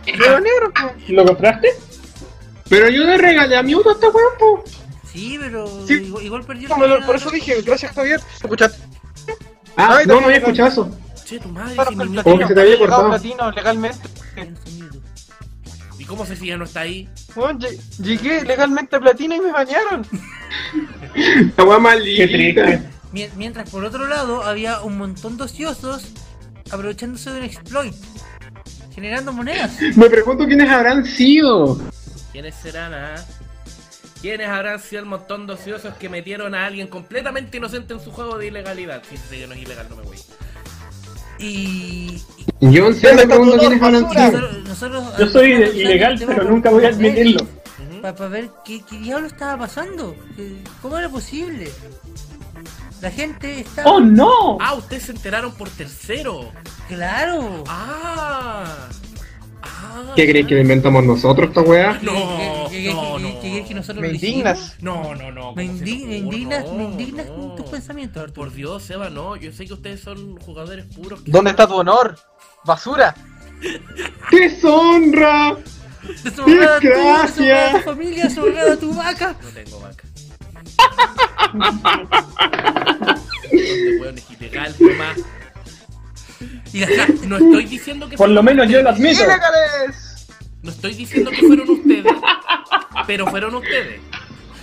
[0.06, 0.96] Me banearon, weón.
[1.10, 1.70] ¿Lo compraste?
[2.70, 4.64] Pero yo le regalé a Mewtwo a esta weón, po.
[5.12, 5.94] Sí, pero Sí.
[5.96, 8.20] igual, igual perdió No, me lo- Por eso dije, gracias Javier.
[8.42, 8.82] ¿Escuchaste?
[9.76, 11.00] Ah, Ay, no, no también había con- escuchado eso.
[11.26, 13.10] Che, tu madre, si mi Mewtwo- Como que se te había cortado.
[13.10, 14.10] platino legalmente.
[14.38, 14.82] ¿Y
[16.08, 17.08] cómo si ya no está ahí?
[17.36, 20.06] Lle- llegué legalmente a platino y me bañaron.
[21.58, 21.80] La weá.
[23.12, 26.04] Mien- Mientras por otro lado había un montón de ociosos
[26.72, 27.94] aprovechándose de un exploit,
[28.94, 29.78] generando monedas.
[29.96, 31.80] Me pregunto quiénes habrán sido.
[32.32, 33.16] ¿Quiénes serán, ah?
[34.22, 38.12] ¿Quiénes habrán sido el montón de ociosos que metieron a alguien completamente inocente en su
[38.12, 39.04] juego de ilegalidad?
[39.08, 40.18] Si ese no es ilegal, no me voy.
[41.40, 42.22] Y,
[42.60, 44.66] Yo sé, me pregunto quiénes nosotros
[45.20, 47.48] Yo soy nosotros ilegal, pero nunca voy a admitirlo.
[48.02, 50.16] Para, ver qué, qué diablo estaba pasando.
[50.38, 51.72] Eh, ¿Cómo era posible?
[53.02, 53.92] La gente estaba...
[53.92, 54.58] ¡Oh, no!
[54.60, 56.52] Ah, ustedes se enteraron por tercero.
[56.88, 57.64] ¡Claro!
[57.68, 58.88] Ah.
[59.98, 60.14] Ah.
[60.16, 62.00] ¿Qué crees que lo inventamos nosotros esta weá?
[62.02, 63.68] No, ¿Qué- qué- no, qué- no.
[63.68, 64.76] que nosotros Me indignas.
[64.82, 65.54] No, no, no.
[65.56, 67.36] Me, indignas, No, me indignas no.
[67.36, 68.48] con tus pensamientos, Arturo.
[68.48, 69.36] Por Dios, Seba, no.
[69.36, 71.22] Yo sé que ustedes son jugadores puros.
[71.22, 72.18] que- ¿Dónde está tu honor?
[72.66, 73.16] ¡Basura!
[74.32, 75.58] ¡Deshonra!
[76.24, 77.82] Desgracia.
[77.84, 79.36] familia, deshonrada tu vaca.
[79.42, 80.04] No tengo vaca.
[83.52, 85.16] Donde weón es ilegal, mamá.
[86.74, 87.28] Y la gente...
[87.28, 89.20] No estoy diciendo que Por lo menos yo lo ustedes.
[89.20, 89.24] admito.
[89.32, 90.28] ¡Ilegales!
[90.64, 92.14] No estoy diciendo que fueron ustedes,
[93.06, 94.02] pero fueron ustedes.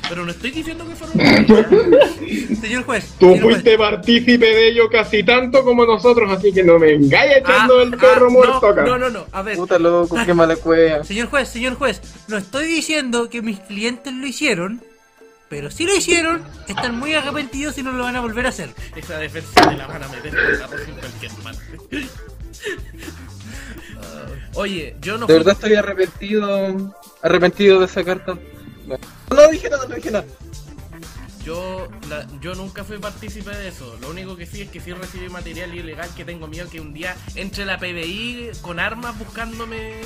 [0.06, 2.58] Pero no estoy diciendo que fueron ustedes.
[2.60, 3.14] Señor juez.
[3.18, 7.38] Tú señor fuiste partícipe de ello casi tanto como nosotros, así que no me engañes
[7.38, 8.82] echando el Ah, perro ah, muerto no, acá.
[8.84, 9.26] No, no, no.
[9.32, 11.04] A ver, Puta loco, qué mala cueva.
[11.04, 12.02] Señor juez, señor juez.
[12.28, 14.82] No estoy diciendo que mis clientes lo hicieron,
[15.54, 18.70] pero si lo hicieron, están muy arrepentidos y no lo van a volver a hacer.
[18.96, 21.78] esa defensa de la van a meter en cualquier parte.
[24.02, 26.92] Ah, Oye, yo no De fui- verdad estoy arrepentido.
[27.22, 28.36] Arrepentido de esa carta.
[28.88, 28.98] No,
[29.30, 30.24] no dije nada, no dije nada.
[31.44, 33.96] Yo, la- yo nunca fui partícipe de eso.
[34.00, 36.92] Lo único que sí es que sí recibí material ilegal que tengo miedo que un
[36.92, 40.00] día entre la PDI con armas buscándome.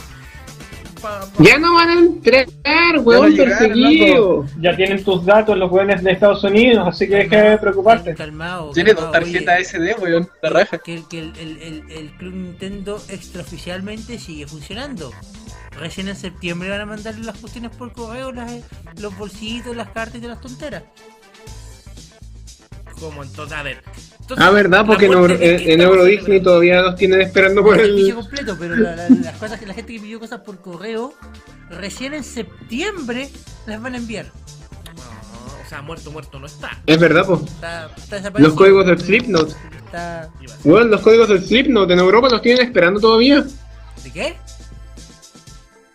[1.00, 2.46] Pa- pa- Ya no van a entrar,
[3.00, 4.46] weón, perseguido.
[4.60, 8.14] Ya tienen tus datos los jóvenes de Estados Unidos, así que deja de preocuparte.
[8.14, 8.70] Calmado.
[8.72, 9.64] Tiene dos tarjetas oye.
[9.64, 10.28] SD, weón.
[10.42, 10.78] La raja.
[10.78, 15.12] que, que el, el- el- el Club Nintendo extraoficialmente sigue funcionando.
[15.78, 18.52] Recién en septiembre van a mandarle las cuestiones por correo, las,
[19.00, 20.82] los bolsitos, las cartas y todas las tonteras.
[23.00, 23.82] Como entonces, a ver.
[24.20, 26.50] Entonces, Ah, verdad, porque en, Euro- en estamos Euro Disney celebrando.
[26.50, 29.92] todavía los tienen esperando por el completo, pero la, la- las cosas que la gente
[29.94, 31.14] que pidió cosas por correo,
[31.70, 33.30] recién en septiembre
[33.66, 34.26] las van a enviar.
[35.64, 36.78] O sea, muerto, muerto no está.
[36.86, 37.42] Es verdad, po.
[37.44, 38.48] Está, está desaparecido.
[38.48, 39.48] Los códigos del Slipknot.
[39.84, 40.30] Está...
[40.40, 40.72] Iba a ser.
[40.72, 43.44] Weón, los códigos del Slipknot en Europa los tienen esperando todavía.
[44.02, 44.36] ¿De qué?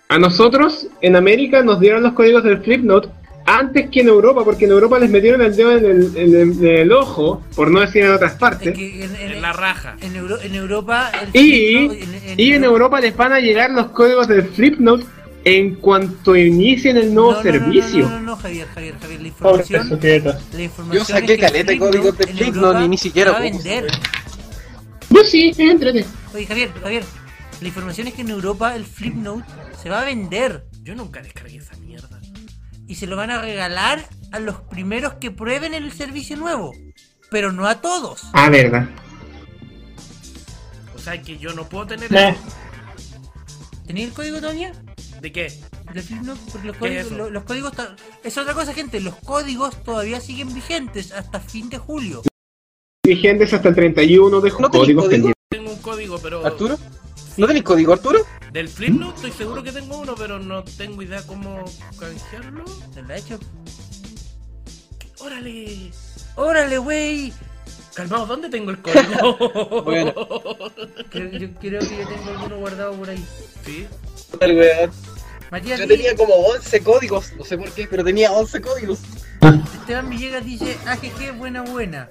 [0.09, 3.11] A nosotros, en América, nos dieron los códigos del Slipknot
[3.45, 6.51] antes que en Europa, porque en Europa les metieron el dedo en el, en el-
[6.65, 8.73] en el ojo, por no decir en otras Es partes.
[8.75, 9.95] que en, en- En la raja.
[10.01, 11.11] en Euro- en Europa...
[11.21, 11.89] el Y,
[12.37, 15.05] y en Europa les van a llegar los códigos del Slipknot
[15.45, 18.03] en cuanto inicien el nuevo No, no, no, servicio.
[18.05, 19.89] No, no, no, no, Javier, Javier, Javier, la información...
[20.53, 23.31] La información Yo saqué es que caleta de Flipnote códigos de Flipnote y ni siquiera
[23.31, 23.87] va a vender.
[25.09, 26.05] Pues sí, entrete.
[26.33, 27.03] Oye, Javier, Javier,
[27.61, 29.43] la información es que en Europa el Flipnote
[29.81, 32.19] se va a vender Yo nunca descargué esa mierda.
[32.93, 36.75] Y se lo van a regalar a los primeros que prueben el servicio nuevo,
[37.31, 38.21] pero no a todos.
[38.33, 38.87] Ah, verdad.
[40.95, 42.39] O sea que yo no puedo tener eso.
[43.87, 44.73] ¿Tenéis el código todavía?
[45.21, 45.51] ¿De qué?
[45.85, 47.73] Porque los ¿Qué códigos, es los códigos
[48.23, 48.99] es otra cosa, gente.
[48.99, 52.21] Los códigos todavía siguen vigentes hasta fin de julio.
[53.03, 54.69] Vigentes hasta el 31 de ¿No julio.
[54.69, 55.01] código?
[55.09, 55.33] pendientes.
[55.49, 56.45] Tengo un código, pero.
[56.45, 56.77] ¿Arturo?
[57.37, 58.19] ¿No tenéis código, Arturo?
[58.53, 61.65] Del Flipnote estoy seguro que tengo uno, pero no tengo idea cómo
[61.99, 62.63] canjearlo.
[62.93, 63.39] ¿Te lo ha hecho?
[65.17, 65.91] ¡Órale!
[66.35, 67.33] ¡Órale, güey!
[67.95, 69.81] Calmado, ¿dónde tengo el código?
[69.83, 70.13] Bueno.
[71.09, 73.25] Creo, yo creo que yo tengo alguno guardado por ahí.
[73.65, 73.87] Sí.
[74.39, 74.91] Weón.
[75.49, 78.99] Matías Yo tenía como 11 códigos, no sé por qué, pero tenía 11 códigos.
[79.79, 82.09] Esteban Villegas dice, AGG, buena, buena.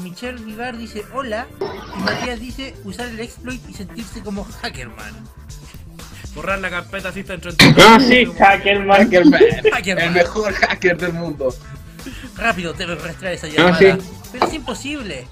[0.00, 1.46] Michelle Vivar dice, hola.
[1.96, 5.14] Y Matías dice, usar el exploit y sentirse como hackerman.
[6.36, 8.26] Borrar la carpeta así está entre Ah, sí.
[8.38, 8.98] Hackerman.
[9.04, 9.40] Hackerman,
[9.72, 10.04] Hackerman.
[10.04, 11.52] el mejor hacker del mundo.
[12.36, 13.78] Rápido, debes rastrear esa llamada.
[13.78, 13.86] sí.
[14.32, 15.26] Pero es imposible.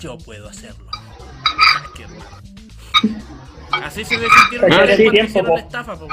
[0.00, 0.86] Yo puedo hacerlo.
[3.70, 5.58] Así se ve sentir Ah, sí, hicieron tiempo, po.
[5.58, 6.08] estafa, po.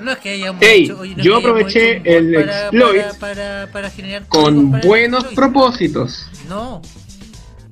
[0.00, 0.98] No es que hayamos Ey, hecho...
[0.98, 5.24] oye, no yo que hayamos aproveché el para, exploit para, para, para generar Con buenos
[5.24, 5.36] exploit.
[5.52, 6.26] propósitos.
[6.48, 6.80] No.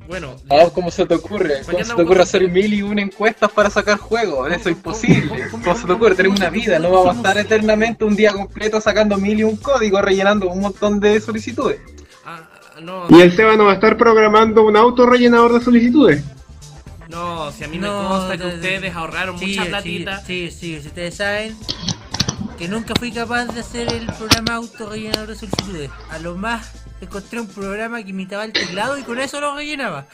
[0.08, 1.60] Bueno, Ah, ¿cómo se te ocurre?
[1.70, 4.48] ¿Cómo se te ocurre hacer mil y una encuestas para sacar juegos?
[4.48, 5.28] Eso es ¿Cómo- imposible.
[5.28, 6.14] cómo- cómo- ¿Cómo se te ocurre?
[6.14, 9.56] Tenemos una vida, no vamos a estar eternamente un día completo sacando mil y un
[9.58, 11.80] código, rellenando un montón de solicitudes.
[12.24, 12.40] ah,
[12.80, 16.24] no, Y el Seba no va a estar programando un auto rellenador de solicitudes.
[17.10, 20.20] no, si a mí me No, consta que ustedes ahorraron Sí, mucha sí, platita.
[20.24, 21.54] Sí, sí, si ustedes saben
[22.56, 25.90] que nunca fui capaz de hacer el programa auto rellenador de solicitudes.
[26.10, 30.06] A lo más encontré un programa que imitaba el teclado y con eso lo rellenaba.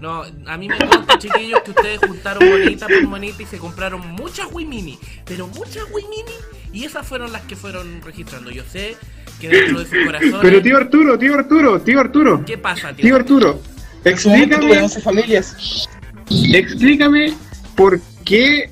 [0.00, 4.00] No, a mí me consta, chiquillos, que ustedes juntaron monita por monita y se compraron
[4.12, 4.98] muchas Wii Mini.
[5.24, 6.36] Pero muchas Wii Mini.
[6.72, 8.50] Y esas fueron las que fueron registrando.
[8.50, 8.96] Yo sé
[9.40, 10.36] que dentro de sus corazones.
[10.42, 13.04] Pero tío Arturo, tío Arturo, tío Arturo, ¿Qué pasa, tío?
[13.04, 13.60] tío Arturo,
[14.02, 15.88] su explícame, 11 familias.
[16.30, 17.34] explícame
[17.76, 18.70] por qué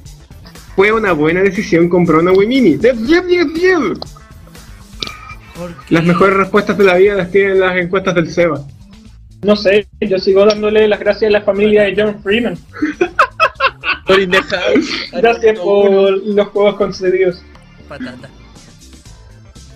[0.77, 2.77] fue una buena decisión comprar una Wii Mini.
[2.77, 2.97] Diez,
[5.91, 8.61] Las mejores respuestas de la vida las tienen las encuestas del SEBA.
[9.43, 12.57] No sé, yo sigo dándole las gracias a la familia de John Freeman.
[14.07, 14.85] Por.
[15.13, 17.43] Gracias por los juegos concedidos.
[17.89, 18.29] patata.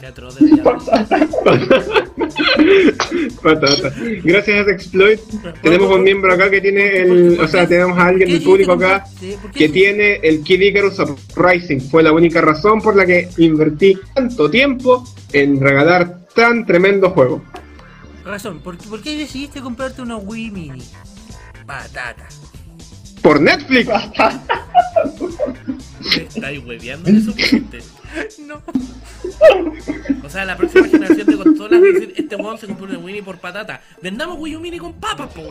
[0.01, 0.79] Qué atroz de diablo.
[3.43, 3.93] Patata.
[4.25, 5.21] Gracias a Exploit
[5.63, 8.73] tenemos un miembro acá que tiene el, o sea, tenemos a alguien ¿Qué del público
[8.73, 9.05] acá
[9.55, 11.81] que tiene el Kid Icarus Uprising.
[11.81, 17.43] Fue la única razón por la que invertí tanto tiempo en regalar tan tremendo juego.
[18.25, 20.83] Razón, ¿por, qué- por qué decidiste comprarte una Wii Mini?
[21.67, 22.27] Patata.
[23.23, 23.89] Por Netflix.
[26.17, 27.35] Estáis hueveando en eso.
[28.47, 28.63] No.
[30.25, 32.99] O sea, la próxima generación de consolas va a decir: Este weón se compró una
[32.99, 33.81] Wii Mini por patata.
[34.03, 35.47] Vendamos Wii U Mini con papas, po.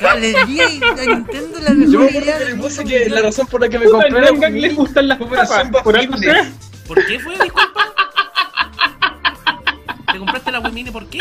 [0.00, 2.98] La, le di a Nintendo la Yo me mejor acuerdo idea que del puse mundo
[2.98, 5.96] que la razón por la que me compré la Wii le gustan las papas, por
[5.96, 6.50] algo será.
[6.86, 7.34] ¿Por qué fue?
[7.38, 7.94] Disculpa.
[10.12, 11.20] ¿Te compraste la Wii Mini por qué?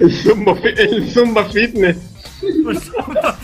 [0.00, 1.96] El Zumba, fi- el Zumba Fitness.
[2.62, 3.34] Por favor.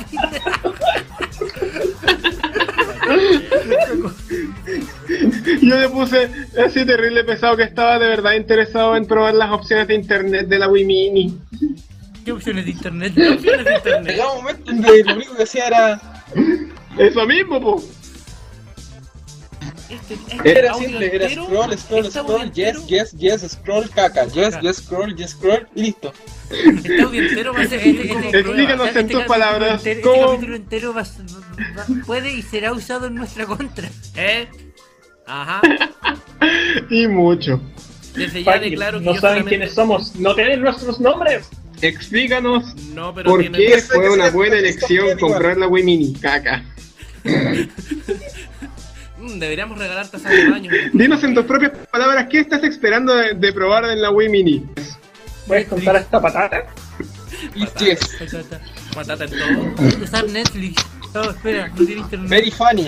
[5.69, 6.31] Yo le puse
[6.65, 10.59] así terrible pesado que estaba de verdad interesado en probar las opciones de internet de
[10.59, 11.39] la Wii Mini.
[12.25, 13.13] ¿Qué opciones de internet?
[13.15, 14.11] ¿Qué opciones de internet?
[14.13, 16.23] Llegaba un momento en que lo único que hacía era.
[16.99, 17.83] Eso mismo, po.
[19.91, 24.51] Este, este Era simple, era scroll, scroll, este scroll, yes, yes, yes, scroll, caca, yes,
[24.51, 24.61] Caca.
[24.61, 26.13] yes, scroll, yes, scroll, y listo.
[26.51, 27.79] Este audio entero va a ser.
[27.87, 32.35] Este- este- Explícanos este en tus palabras entero- cómo- Este capítulo entero va, va- puede
[32.35, 33.89] y será usado en nuestra contra.
[34.17, 34.49] ¿Eh?
[35.29, 35.61] Ajá.
[36.91, 37.61] Y mucho.
[38.15, 40.15] Desde ya declaro que no yo saben solamente- quiénes somos.
[40.17, 41.49] No tienen nuestros nombres.
[41.83, 46.13] Explícanos No, pero por qué fue una buena elección comprar la Wii Mini.
[46.15, 46.65] Caca.
[49.21, 50.71] Mm, deberíamos regalar tazas de baño.
[50.93, 54.65] Dinos en tus propias palabras qué estás esperando de, de probar en la Wii Mini.
[55.49, 56.67] ¿Puedes contar esta patata?
[57.53, 58.61] Y yes, Patata.
[58.95, 59.99] Patata en todo.
[60.05, 60.85] Usar Netflix.
[61.13, 62.31] No, espera, no tiene internet.
[62.31, 62.87] very funny.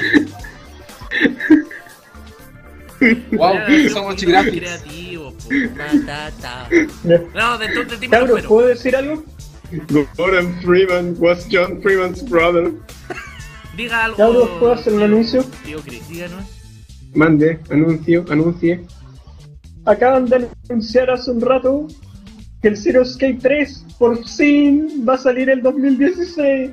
[3.32, 3.54] Wow,
[3.92, 4.56] somos muy graphics.
[4.56, 5.34] creativos.
[7.34, 8.48] No, de tiempo Cabros, pero.
[8.48, 9.24] ¿puedo decir algo?
[10.16, 12.72] Gordon Freeman was John Freeman's brother.
[13.76, 14.16] Diga algo.
[14.16, 15.44] Cabros, ¿puedo hacer un anuncio?
[15.64, 16.08] Tío Chris.
[16.08, 16.44] Díganos.
[17.14, 18.84] Mande, anuncio, anuncie.
[19.84, 21.86] Acaban de anunciar hace un rato
[22.62, 26.70] que el Zero Escape 3 por fin va a salir el 2016.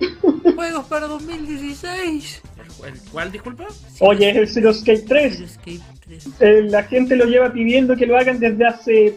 [0.56, 2.42] Juegos para 2016.
[2.86, 3.66] ¿El cuál, disculpa?
[4.00, 5.32] Oye, es el Zero Escape 3.
[5.34, 6.26] Zero Escape 3.
[6.40, 9.16] Eh, la gente lo lleva pidiendo que lo hagan desde hace...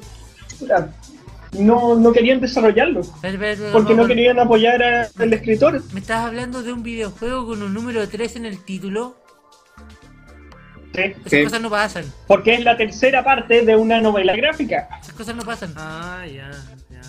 [1.54, 3.02] No, no querían desarrollarlo,
[3.72, 5.84] porque no querían apoyar a- al escritor.
[5.94, 9.16] ¿Me estás hablando de un videojuego con un número 3 en el título?
[10.96, 11.44] Sí, Esas Sí.
[11.44, 12.06] cosas no pasan.
[12.28, 14.90] porque es la tercera parte de una novela gráfica.
[15.02, 15.74] Esas cosas no pasan.
[15.76, 16.50] Ah, ya,
[16.90, 17.02] ya.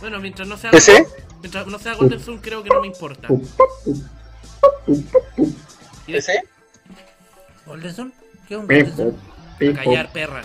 [0.00, 0.70] Bueno, mientras no sea.
[0.70, 1.06] ¿Ese?
[1.44, 3.28] Mientras no sea Golden Sun, creo que no me importa.
[6.06, 6.40] ¿Ese?
[7.66, 8.14] ¿Goldenson?
[8.48, 8.60] ¿Qué es
[8.98, 10.40] un a callar, perra.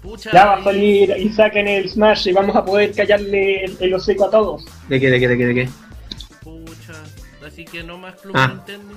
[0.00, 0.30] Pucha.
[0.32, 3.92] Ya va a salir Isaac en el Smash y vamos a poder callarle el, el
[3.92, 4.64] hocico a todos.
[4.88, 5.68] ¿De qué, de qué, de qué, de qué?
[6.42, 6.94] Pucha.
[7.46, 8.48] Así que no más Club Ah.
[8.54, 8.94] Nintendo.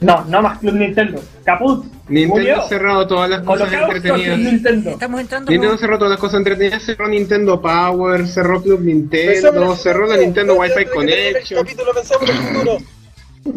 [0.00, 1.20] No, no más Club Nintendo.
[1.44, 1.84] Caput.
[2.08, 4.38] Nintendo ha cerrado todas las cosas entretenidas.
[4.38, 4.90] Nintendo.
[4.90, 5.80] Estamos entrando Nintendo por...
[5.80, 10.84] cerró todas las cosas entretenidas, cerró Nintendo Power, cerró Club Nintendo, cerró la Nintendo Wi-Fi
[10.86, 11.64] Connection.
[11.64, 12.78] capítulo, pensamos en el futuro.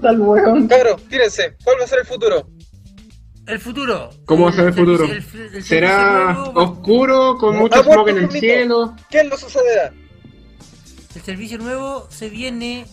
[0.01, 0.67] Tal weón.
[0.67, 2.47] Cabros, tírense, ¿cuál va a ser el futuro?
[3.47, 4.09] El futuro.
[4.25, 5.07] ¿Cómo va a ser el futuro?
[5.07, 8.95] servicio- el- el Será oscuro, con mucho smog en el cielo.
[9.09, 9.91] ¿Qué lo sucederá?
[11.15, 12.85] El servicio nuevo se viene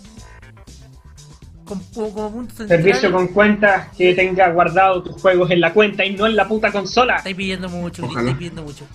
[1.69, 2.83] con, como, como punto central.
[2.83, 6.49] Servicio con cuentas que tenga guardado tus juegos en la cuenta y no en la
[6.49, 7.17] puta consola.
[7.17, 8.21] Estáis pidiendo mucho, Ojalá.
[8.21, 8.87] estáis pidiendo mucho.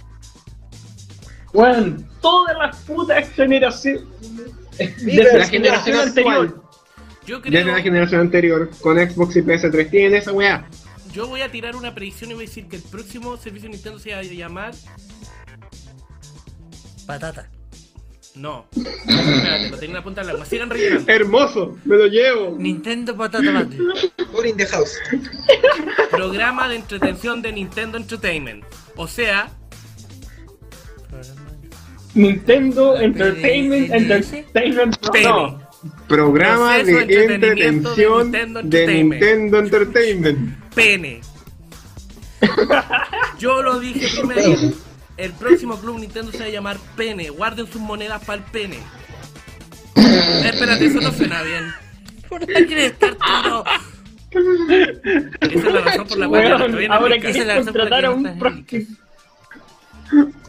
[1.54, 4.04] Weón, todas las putas generaciones.
[4.78, 6.64] Desde la generación.
[7.26, 10.68] Yo Desde la generación anterior, con Xbox y PS3 tienen esa weá.
[11.14, 13.76] Yo voy a tirar una predicción y voy a decir que el próximo servicio de
[13.76, 14.74] Nintendo se va a llamar.
[17.06, 17.50] Patata.
[18.36, 18.66] No.
[18.76, 20.46] Espérate, lo tenía en la punta de la lengua.
[20.48, 21.12] Sigan rellenando.
[21.12, 22.56] Hermoso, me lo llevo.
[22.58, 23.80] Nintendo Patata Battle.
[24.36, 24.98] All in the house.
[26.10, 28.64] Programa de entretención de Nintendo Entertainment.
[28.96, 29.50] O sea,
[32.16, 34.98] Nintendo ¿De- Entertainment Entertainment.
[35.24, 35.60] No,
[36.08, 38.88] programa de de entretenimiento de entretención de.
[39.04, 40.74] Nintendo Entertainment.
[40.76, 41.22] pene.
[43.40, 44.74] Yo lo dije primero.
[45.18, 47.30] El próximo club Nintendo se va a llamar Pene.
[47.30, 48.78] Guarden sus monedas para el pene.
[49.96, 51.74] Eh, espérate, eso no suena bien.
[52.28, 53.64] ¿Por qué quieres estar todo?
[54.32, 57.56] Esa es la razón por la cual yo no ahora el Esa es quieres la
[57.56, 58.40] razón por la contratar que a un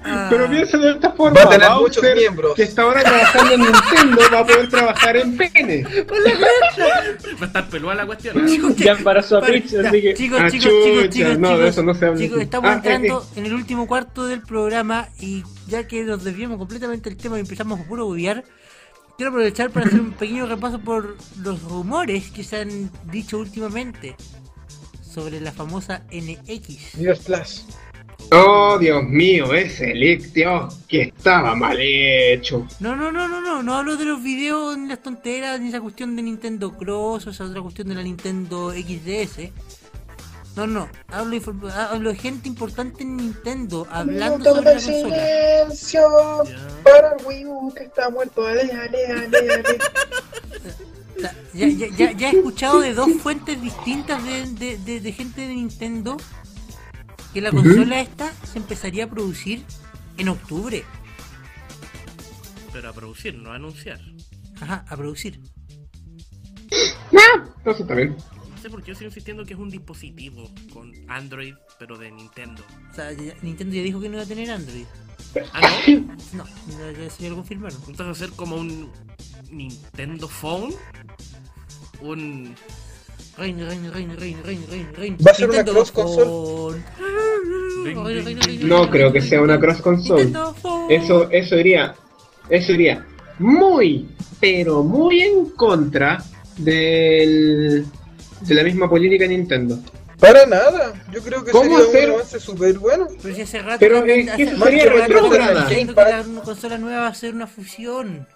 [0.06, 2.54] Ah, Pero piensa de esta forma, Va a tener Bowser, muchos miembros.
[2.54, 5.82] que está ahora trabajando en Nintendo, va a poder trabajar en pene.
[5.82, 8.46] Va a estar peluda la cuestión.
[8.46, 8.58] ¿eh?
[8.76, 10.14] Ya embarazó a Peach, así que.
[10.14, 12.44] Chicos, Ah, chicos, chicos, chucha, chicos, no, de chicos, eso no se habla chicos, aquí.
[12.44, 17.08] estamos Ah, entrando en el último cuarto del programa y ya que nos desviamos completamente
[17.08, 18.44] del tema y empezamos a puro huevear,
[19.16, 24.16] quiero aprovechar para hacer un pequeño repaso por los rumores que se han dicho últimamente
[25.02, 26.98] sobre la famosa NX.
[26.98, 27.60] Mira Flash.
[28.32, 32.66] Oh, Dios mío, ese leak, Dios, que estaba mal hecho.
[32.80, 35.80] No, no, no, no, no, no hablo de los videos ni las tonteras ni esa
[35.80, 39.50] cuestión de Nintendo Cross o esa otra cuestión de la Nintendo XDS.
[40.56, 41.36] No, no, hablo,
[41.72, 45.16] hablo de gente importante en Nintendo hablando sobre la consola.
[45.16, 46.08] silencio
[46.84, 48.46] para el Wii U que está muerto.
[48.46, 49.28] Ale, ale,
[51.54, 55.40] Ya, ya, ya, ya he escuchado de dos fuentes distintas de, de, de- de gente
[55.42, 56.16] de Nintendo
[57.34, 59.62] que la consola esta se empezaría a producir
[60.16, 60.84] en octubre.
[62.72, 64.00] Pero a producir, no a anunciar.
[64.60, 65.40] Ajá, a producir.
[67.10, 68.16] Entonces está bien.
[68.50, 72.10] No sé por qué yo sigo insistiendo que es un dispositivo con Android, pero de
[72.10, 72.62] Nintendo.
[72.90, 74.86] O sea, ya- Nintendo ya dijo que no iba a tener Android.
[75.52, 76.04] Ah, no.
[76.32, 77.78] No, ya, ya, eso ya lo confirmaron.
[77.88, 78.90] Entonces ser como un
[79.50, 80.72] Nintendo Phone.
[82.00, 82.54] Un.
[83.36, 85.16] Rein, rein, rein, rein, rein, rein, rein.
[85.26, 86.82] Va a ser una Nintendo cross console.
[88.62, 90.32] No creo que sea una cross console.
[90.88, 91.94] Eso, eso iría,
[92.48, 93.04] eso iría
[93.38, 94.08] muy,
[94.40, 96.22] pero muy en contra
[96.56, 97.84] del,
[98.40, 99.78] de la misma política de Nintendo.
[100.20, 100.92] Para nada.
[101.12, 102.08] Yo creo que ¿Cómo sería hacer?
[102.08, 103.08] un avance súper bueno.
[103.20, 105.68] Pero si hace rato Pero que- es que hace- eso sería retrógrada.
[105.68, 108.26] que la consola nueva va a ser una fusión.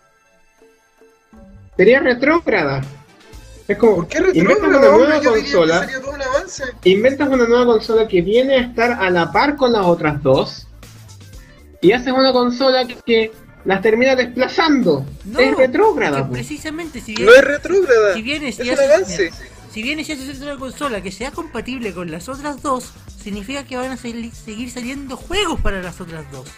[1.77, 2.83] Sería retrógrada.
[3.69, 8.55] Es como, ¿Por qué inventas una nueva consola, un inventas una nueva consola que viene
[8.57, 10.67] a estar a la par con las otras dos,
[11.83, 13.31] y haces una consola que
[13.67, 15.05] las termina desplazando.
[15.27, 16.27] No, es retrógrada.
[16.27, 16.33] po.
[16.33, 18.15] precisamente si No vienes, es retrógrada.
[18.15, 19.31] si vienes es y un haces- avance.
[19.71, 22.93] si vienes y haces una consola que sea compatible con las otras dos,
[23.23, 26.49] significa que van a sali- seguir saliendo juegos para las otras dos.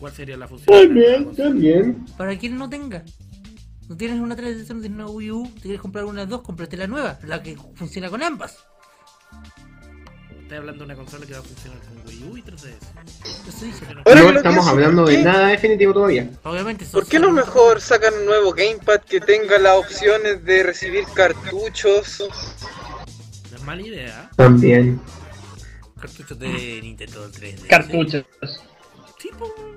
[0.00, 0.74] ¿Cuál sería la función?
[0.86, 2.06] También, también.
[2.16, 3.04] Para quien no tenga.
[3.88, 6.42] No tienes una 3DS, no tienes una Wii U, te quieres comprar una de dos,
[6.42, 8.56] cómprate la nueva, la que funciona con ambas.
[10.42, 13.48] Estoy hablando de una consola que va a funcionar con Wii U y 3DS.
[13.48, 13.86] Eso dice.
[14.04, 16.30] No estamos hablando ¿por de nada definitivo todavía.
[16.42, 16.84] Obviamente.
[16.86, 22.22] ¿Por qué no mejor sacan un nuevo gamepad que tenga las opciones de recibir cartuchos?
[23.50, 24.30] No es mala idea.
[24.36, 25.00] También.
[25.98, 27.66] Cartuchos de Nintendo 3DS.
[27.68, 28.24] Cartuchos.
[29.18, 29.71] Sí, po.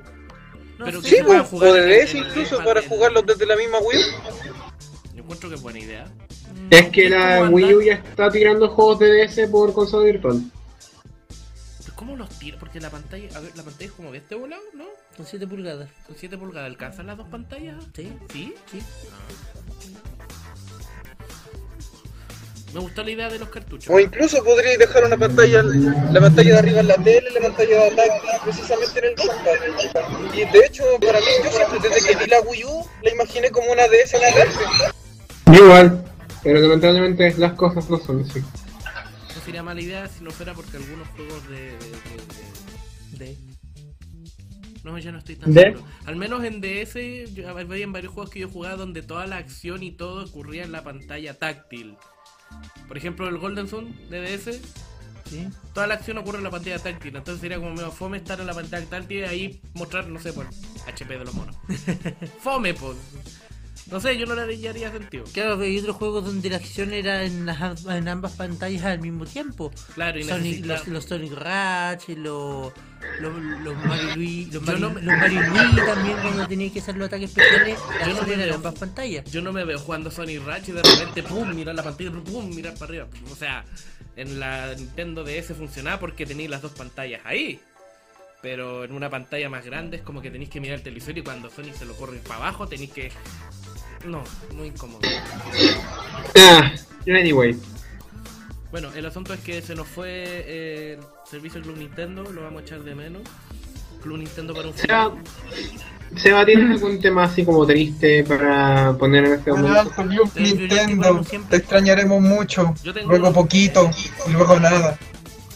[0.78, 3.46] No Pero Sí, pues, jugar o de en- DS en el incluso para jugarlos desde
[3.46, 4.02] la misma Wii.
[5.16, 6.08] Yo encuentro que es buena idea.
[6.70, 10.42] Es que ¿Y la Wii U ya está tirando juegos de DS por consola virtual.
[11.84, 12.58] Pero ¿Cómo los tira?
[12.60, 13.30] Porque la pantalla.
[13.38, 14.86] A ver, la pantalla es como de este volado, ¿no?
[15.16, 15.90] Con 7 pulgadas.
[16.08, 16.70] Con 7 pulgadas.
[16.70, 17.78] ¿Alcanzan las dos pantallas?
[17.96, 18.54] Sí, ¿Sí?
[18.72, 18.80] sí.
[22.76, 23.90] Me gustó la idea de los cartuchos.
[23.90, 27.84] O incluso podría dejar una pantalla, la pantalla de arriba en la tele, la pantalla
[27.86, 30.36] de táctil precisamente en el.
[30.40, 33.50] Y de hecho, para mí, yo siempre desde que vi la Wii U, la imaginé
[33.52, 34.60] como una DS gigante.
[35.54, 36.04] Igual.
[36.44, 38.40] Pero lamentablemente las cosas no son así.
[38.42, 41.56] No sería mala idea si no fuera porque algunos juegos de.
[41.56, 43.38] de- de- De.
[44.84, 45.62] No, ya no estoy tan ¿De?
[45.62, 45.84] seguro.
[46.06, 49.82] Al menos en DS, yo, había varios juegos que yo jugaba donde toda la acción
[49.82, 51.96] y todo ocurría en la pantalla táctil.
[52.88, 54.62] Por ejemplo, el Golden Sun de DS,
[55.30, 55.48] Sí.
[55.74, 57.16] toda la acción ocurre en la pantalla táctil.
[57.16, 60.32] Entonces sería como medio fome estar en la pantalla táctil y ahí mostrar, no sé,
[60.34, 60.48] por
[60.88, 61.56] HP de los monos.
[62.42, 62.96] fome, pues.
[63.92, 65.26] No sé, yo no le haría sentido.
[65.32, 69.26] Claro, hay otros juegos donde la acción era en, las, en ambas pantallas al mismo
[69.26, 69.72] tiempo.
[69.94, 72.74] Claro, y Sonic, los, los Sonic Ratchet, los,
[73.20, 77.08] los, los Mario Luigi, los Mario, no los Mario también cuando tenía que hacer los
[77.08, 79.32] ataques especiales, la Yo no me era en veo- ambas pantallas.
[79.32, 82.56] Yo no me veo jugando Sonic Ratchet y de repente, pum, mirar la pantalla, pum,
[82.56, 83.08] mirar para arriba.
[83.32, 83.64] O sea,
[84.16, 87.60] en la Nintendo DS funcionaba porque tenéis las dos pantallas ahí.
[88.42, 91.24] Pero en una pantalla más grande es como que tenéis que mirar el televisor y
[91.24, 93.12] cuando Sonic se lo corre para abajo tenéis que...
[94.06, 94.24] No,
[94.56, 95.00] muy incómodo.
[96.38, 96.72] Ah,
[97.08, 97.56] anyway.
[98.72, 102.62] Bueno, el asunto es que se nos fue eh, el servicio Club Nintendo, lo vamos
[102.62, 103.22] a echar de menos.
[104.02, 105.16] Club Nintendo para un Seba.
[106.18, 109.92] Seba, ¿tienes algún tema así como triste para poner en este En momento?
[109.92, 112.74] Club Nintendo, te extrañaremos mucho.
[112.84, 113.90] Yo tengo Luego poquito
[114.28, 115.00] y luego nada.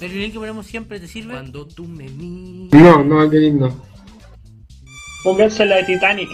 [0.02, 1.34] ¿El violín que ponemos siempre te sirve?
[1.34, 2.82] Cuando tú me miras.
[2.82, 3.84] No, no, el violín no.
[5.24, 6.30] Pónganse la de Titanic.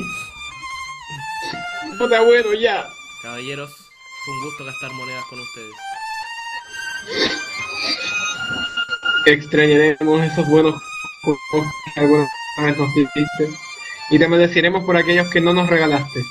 [1.97, 2.85] Puta, bueno, ya.
[3.21, 3.71] Caballeros,
[4.25, 5.71] fue un gusto gastar monedas con ustedes.
[9.25, 10.75] Extrañaremos esos buenos
[11.23, 12.27] juegos que alguna
[12.63, 13.49] vez nos diste.
[14.11, 16.21] Y te maldeciremos por aquellos que no nos regalaste.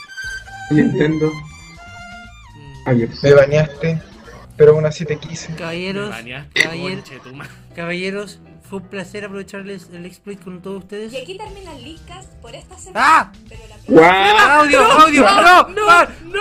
[0.71, 1.31] Nintendo,
[2.55, 3.23] Mm, adiós.
[3.23, 4.01] Me bañaste,
[4.57, 5.51] pero aún así te quise.
[5.51, 8.39] me Caballeros, bañaste, caballer- conche tu ma- caballeros,
[8.69, 11.13] fue un placer aprovecharles el exploit con todos ustedes.
[11.13, 13.01] Y aquí termina el Leadcast por esta semana.
[13.07, 13.33] ¡Ah!
[13.49, 14.61] Pero la próxima ¡Guau!
[14.61, 14.83] ¡Audio!
[14.85, 15.23] ¡Audio!
[15.23, 15.69] ¡No!
[15.69, 15.87] ¡No!
[16.25, 16.41] ¡No!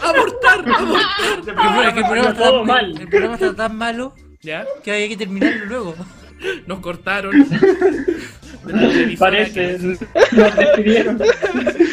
[0.00, 0.64] ¡Abortar!
[0.68, 1.38] ¡Abortar!
[1.98, 3.00] El, programa- está Todo tan- mal.
[3.00, 4.64] el programa está tan malo ¿Ya?
[4.82, 5.94] que había que terminarlo luego.
[6.66, 7.32] Nos cortaron.
[9.18, 9.78] Parece.
[9.78, 11.20] Nos despidieron.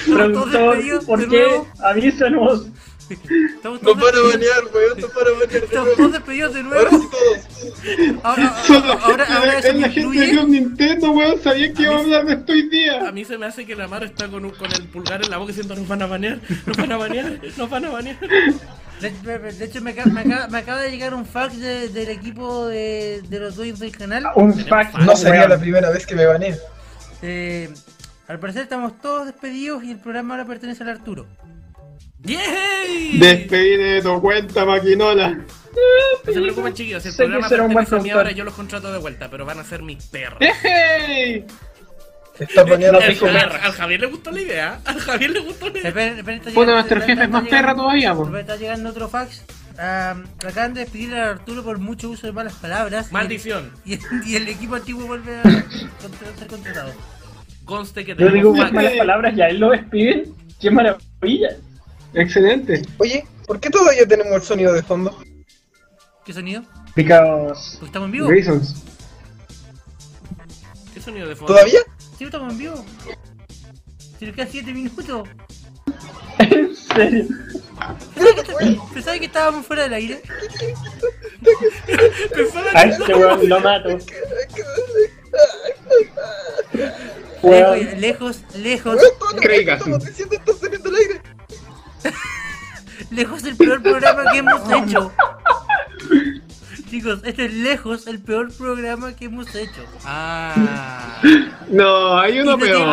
[0.05, 1.61] Productor, ¿por qué?
[1.83, 2.67] Avísanos.
[3.09, 6.13] Estamos Nos todos, van a despedidos, bañar, weón, nos van a de estamos todos nuevo.
[6.13, 6.99] despedidos de Ahora nuevo.
[6.99, 8.23] sí todos.
[8.23, 8.55] Ahora,
[9.03, 10.29] ahora, ahora es la gente de.
[10.31, 11.41] Club Nintendo, weón.
[11.41, 13.11] Sabía que iba a hablar de esto hoy A día.
[13.11, 15.37] mí se me hace que la Maro está con, un- con el pulgar en la
[15.37, 18.17] boca diciendo nos van a banear, nos van a banear, nos van a banear.
[19.01, 21.89] De, de- de hecho, me acaba, me, acaba, me acaba de llegar un fax de-
[21.89, 24.25] del equipo de, de los dueños del canal.
[24.35, 24.95] Un fact.
[24.99, 26.57] No sería la primera vez que me baneé.
[27.21, 27.69] Eh,
[28.27, 31.25] al parecer estamos todos despedidos y el programa ahora pertenece al Arturo.
[32.23, 33.17] ¡Yay!
[33.19, 35.29] Despedide de tu cuenta, maquinola.
[36.25, 38.43] No se preocupen chiquillos, el Sé programa será un buen pertenece a mí ahora, yo
[38.43, 40.39] los contrato de vuelta, pero van a ser mis perros.
[40.39, 41.45] Te
[42.45, 43.25] estás bañando Al, rico.
[43.27, 45.89] al- al Javier le gustó la idea, al Javier le gustó la idea.
[45.89, 46.01] Está
[46.49, 48.37] llegando- nuestro está- jefe es está más perra todavía, po.
[48.37, 49.43] Está llegando otro fax.
[49.77, 50.15] Ah,
[50.45, 53.11] acaban de despedir a Arturo por mucho uso de malas palabras.
[53.11, 53.71] Maldición.
[53.85, 56.93] Y, y el equipo antiguo vuelve a contra- ser contratado.
[57.65, 58.73] Conste que Yo digo tenemos unas fax.
[58.73, 60.33] malas palabras y a él lo despiden.
[60.59, 61.49] ¡Qué maravilla!
[62.13, 62.81] Excelente.
[62.97, 65.17] Oye, ¿por qué todavía tenemos el sonido de fondo?
[66.25, 66.63] ¿Qué sonido?
[66.95, 67.77] Because.
[67.77, 68.29] Pues estamos en vivo.
[68.29, 68.75] Reasons.
[70.93, 71.53] ¿Qué sonido de fondo?
[71.53, 71.79] ¿Todavía?
[72.17, 72.85] Sí, estamos en vivo.
[74.19, 75.29] Si nos quedan 7 minutos.
[76.39, 77.25] En serio.
[78.93, 80.21] ¿Pensabas que estábamos fuera del aire?
[82.35, 83.97] Pensaba A que- este weón lo mato.
[87.41, 88.97] Lejos, lejos, lejos,
[89.31, 91.21] que Craig estamos diciendo está saliendo al aire.
[93.11, 95.11] Lejos el peor programa que hemos hecho.
[96.89, 99.83] Chicos, este es lejos el peor programa que hemos hecho.
[100.05, 101.21] Ah.
[101.69, 102.87] No, hay uno y no tiene- peor.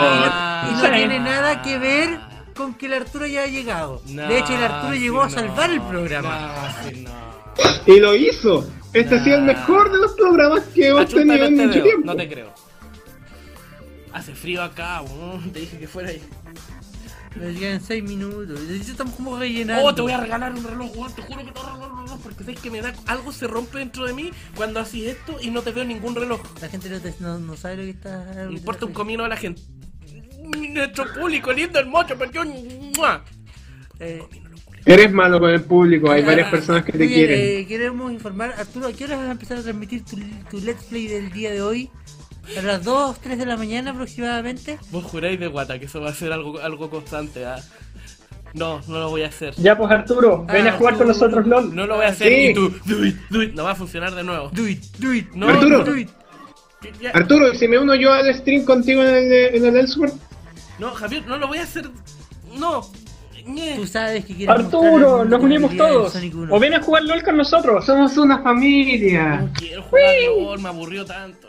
[0.68, 2.18] y no tiene nada que ver
[2.54, 4.02] con que el Arturo ya ha llegado.
[4.04, 6.72] de hecho, el Arturo llegó a salvar no, el programa.
[6.84, 7.94] no, sí, no.
[7.94, 8.68] Y lo hizo.
[8.92, 11.74] Este ha sido el mejor de los programas que hemos Achúntale tenido en este mucho
[11.78, 12.06] dedo, tiempo.
[12.06, 12.54] No te creo.
[14.12, 15.50] Hace frío acá, weón.
[15.52, 16.22] Te dije que fuera ahí.
[17.40, 18.60] Nos llegan 6 minutos.
[18.70, 19.84] Estamos como rellenando.
[19.84, 21.14] Oh, te voy a regalar un reloj, weón.
[21.14, 22.20] Te juro que te voy a regalar un reloj.
[22.22, 22.94] Porque sabes que me da.
[23.06, 26.40] Algo se rompe dentro de mí cuando haces esto y no te veo ningún reloj.
[26.60, 28.24] La gente no, te- no- no sabe lo que está.
[28.24, 29.60] lo que Me importa un comino a la gente.
[30.72, 32.38] Nuestro público lindo, hermoso, porque
[32.96, 33.24] ¡mua!
[33.98, 34.22] Eh,
[34.84, 37.38] Eres malo con el público, hay varias personas que te oye, quieren.
[37.40, 40.16] eh, queremos informar, Arturo, ¿a qué hora vas a empezar a transmitir tu,
[40.48, 41.90] tu Let's Play del día de hoy?
[42.58, 44.78] A las 2, 3 de la mañana aproximadamente.
[44.90, 47.56] Vos juráis de guata que eso va a ser algo, algo constante, ¿ah?
[48.54, 49.54] No, no lo voy a hacer.
[49.56, 51.74] Ya pues Arturo, ven Ah, a jugar con nosotros LOL.
[51.74, 52.46] No lo voy a hacer Sí.
[52.50, 53.52] y tú, do it, do it.
[53.54, 54.48] No va a funcionar de nuevo.
[54.52, 55.84] Do it, do it, No, Arturo.
[55.84, 56.08] do it.
[57.00, 60.14] Ya- Arturo, ¿y si me uno yo al stream contigo en el, en el Elseworld?
[60.78, 61.90] No, Javier, no lo voy a hacer.
[62.56, 62.82] No.
[63.76, 66.12] Tú sabes que quieres Arturo, nos unimos todos.
[66.12, 66.54] Sonic 1.
[66.54, 67.84] O ven a jugar LOL con nosotros.
[67.84, 69.36] Somos una familia.
[69.42, 71.48] No quiero jugar LOL, me aburrió tanto.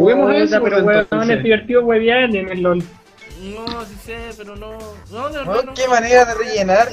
[0.00, 2.78] Juguemos a Elseworld pero weón, es divertido huevear en el LOL.
[2.78, 4.78] No, sí sé, pero no.
[5.10, 5.74] No, no.
[5.74, 6.88] qué manera de rellenar.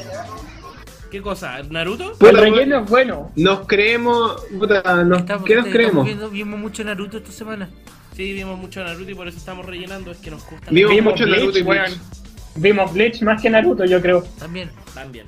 [1.09, 1.63] ¿Qué cosa?
[1.63, 2.11] ¿Naruto?
[2.13, 3.31] Puta, El relleno es bueno.
[3.37, 4.45] Nos creemos.
[4.59, 6.31] Puta, nos- Estamos- ¿Qué nos creemos?
[6.31, 7.69] vimos mucho Naruto esta semana.
[8.13, 10.11] Sí, vimos mucho Naruto y por eso estamos rellenando.
[10.11, 10.69] Es que nos gusta.
[10.69, 12.01] Vimos Vimos mucho Naruto y Bleach, weón.
[12.55, 14.21] Vimos Bleach más que Naruto, yo creo.
[14.37, 14.69] También.
[14.93, 15.27] También.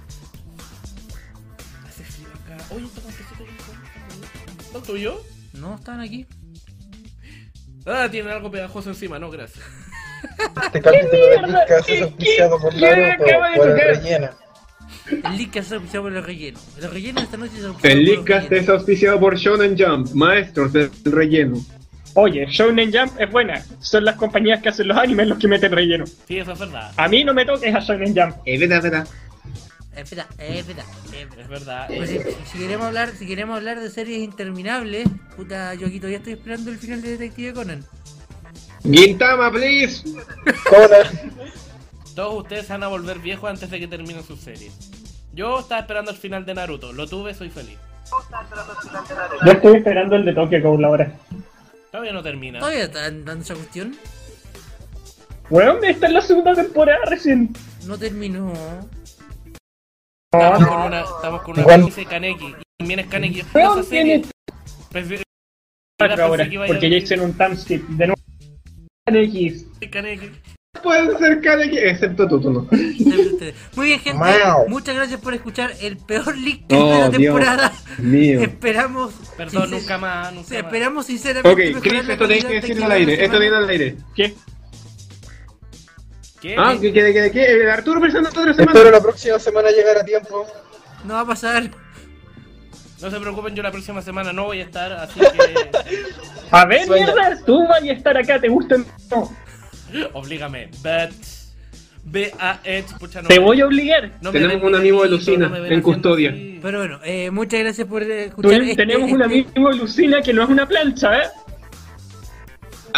[1.87, 2.57] Hace frío acá.
[2.75, 5.21] Oye, ¿esto cuánto se ¿Tanto yo?
[5.53, 6.25] No, estaban aquí.
[7.85, 9.63] Ah, tienen algo pegajoso encima, no, gracias.
[10.65, 11.39] Este capítulo de
[11.85, 14.29] ¿Qué- es auspiciado por acaba de por el relleno.
[15.09, 16.59] El que se auspiciado por el relleno.
[16.81, 18.51] El relleno esta noche se auspiciado El rellenos.
[18.51, 21.57] es auspiciado por Shonen Jump, maestros del relleno.
[22.15, 23.63] Oye, Shonen Jump es buena.
[23.79, 26.05] Son las compañías que hacen los animes los que meten relleno.
[26.27, 26.91] Sí, eso es verdad.
[26.97, 28.35] A mí no me toques a Shonen Jump.
[28.45, 29.07] Es verdad, verdad.
[29.95, 31.39] Es verdad, es verdad, es verdad.
[31.39, 31.87] Es verdad.
[31.87, 32.19] Pues si,
[32.51, 36.71] si queremos hablar, si queremos hablar de series interminables, puta, yo aquí todavía estoy esperando
[36.71, 37.83] el final de Detective Conan.
[38.83, 40.03] Gintama, please.
[40.69, 41.33] Conan.
[42.15, 44.73] todos ustedes van a volver viejos antes de que terminen sus series.
[45.33, 46.93] Yo estaba esperando el final de Naruto.
[46.93, 47.77] Lo tuve, soy feliz.
[49.45, 51.11] Yo estoy esperando el de Tokyo Ghoul ahora.
[51.91, 52.59] Todavía no termina.
[52.59, 53.95] ¿Todavía están dando esa cuestión?
[55.49, 57.49] Weón, esta es la segunda temporada recién.
[57.85, 58.53] No terminó.
[60.31, 62.45] Estamos con una, estamos con una Igual- dice Kaneki.
[62.45, 63.39] Y también es Kaneki.
[63.39, 64.21] Esa serie.
[66.21, 68.21] ahora, porque ya hicieron un timeskip de nuevo.
[69.07, 69.65] X.
[69.91, 70.29] Kaneki.
[70.83, 72.67] Pueden ser quien, excepto tú, tú no.
[73.75, 74.19] Muy bien, gente.
[74.67, 77.73] Muchas gracias por escuchar el peor leak Oh, de la Dios temporada.
[77.97, 78.41] Mío.
[78.41, 79.13] Esperamos.
[79.35, 80.63] Perdón, nunca más, nunca más.
[80.63, 81.71] esperamos sinceramente.
[81.75, 83.13] Ok, Chris, la esto tienes que decirlo de al aire.
[83.13, 83.57] Esto semana.
[83.57, 83.95] al aire.
[84.15, 84.35] ¿Qué?
[86.41, 86.55] ¿Qué?
[86.57, 88.71] Ah, que quede, que que eh, Arturo presenta otra semana.
[88.71, 90.45] Espero la próxima semana llegar a tiempo.
[91.05, 91.69] No va a pasar.
[93.01, 95.71] No se preocupen, yo la próxima semana no voy a estar, así que.
[96.51, 97.05] A ver, Sueña.
[97.13, 98.75] mierda, tú vas a estar acá, ¿te gusta?
[99.11, 99.31] o
[99.93, 100.09] No.
[100.13, 100.69] Oblígame.
[100.83, 101.13] But.
[102.01, 103.27] B A H, pucha, no.
[103.27, 104.13] Te voy a obligar.
[104.21, 106.29] no me Tenemos ven un amigo de Lucina, no en custodia.
[106.31, 106.59] así.
[106.61, 108.61] Pero bueno, eh, muchas gracias por escuchar.
[108.61, 111.27] este- tenemos un este- amigo Lucina que no es una plancha, ¿eh?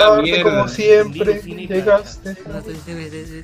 [0.09, 0.43] Tarde mierda.
[0.43, 1.73] como siempre, Infinita.
[1.75, 2.35] llegaste.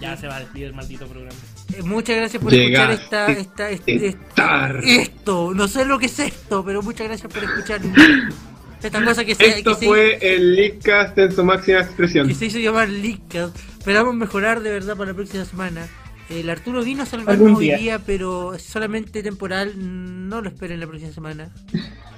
[0.01, 1.36] Ya se va a despedir el maldito programa.
[1.76, 4.82] Eh, Muchas gracias por Llegaste escuchar esta, esta, este- este- Estar.
[4.84, 5.53] esto.
[5.53, 7.82] No sé lo que es esto, pero muchas gracias por escuchar
[8.84, 12.28] esta cosa que se, Esto que se- fue el Leakcast en su máxima expresión.
[12.28, 13.55] que se hizo llamar Leakcast.
[13.80, 15.88] Esperamos mejorar de verdad para la próxima semana.
[16.30, 17.99] El Arturo vino a salvarnos Algún hoy día.
[18.05, 19.74] pero solamente temporal.
[19.78, 21.49] No lo esperen la próxima semana.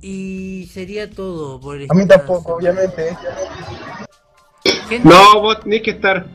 [0.00, 3.16] Y sería todo por A mí tampoco, obviamente.
[4.88, 6.26] Gente, No, vos tenés que estar.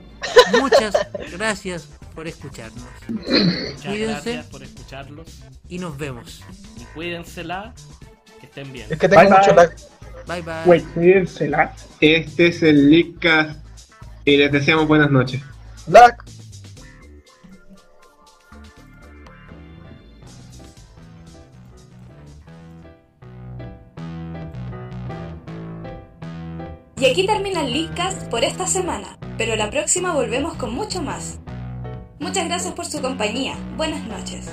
[0.59, 0.93] muchas
[1.31, 2.83] gracias por escucharnos.
[3.07, 4.05] Muchas Cuídense.
[4.33, 5.27] gracias por escucharlos.
[5.69, 6.43] Y nos vemos.
[6.79, 7.73] Y cuídensela.
[8.39, 8.87] Que estén bien.
[8.89, 9.69] Es que tengo Bye, mucho bye.
[10.27, 10.63] Bye bye.
[10.65, 11.73] Wait, cuídensela.
[12.01, 13.59] Este es el Leakcast
[14.25, 15.41] y les deseamos buenas noches.
[26.99, 31.39] Y aquí termina el Leadcast por esta semana, pero la próxima volvemos con mucho más.
[32.19, 33.55] Muchas gracias por su compañía.
[33.75, 34.49] Buenas noches.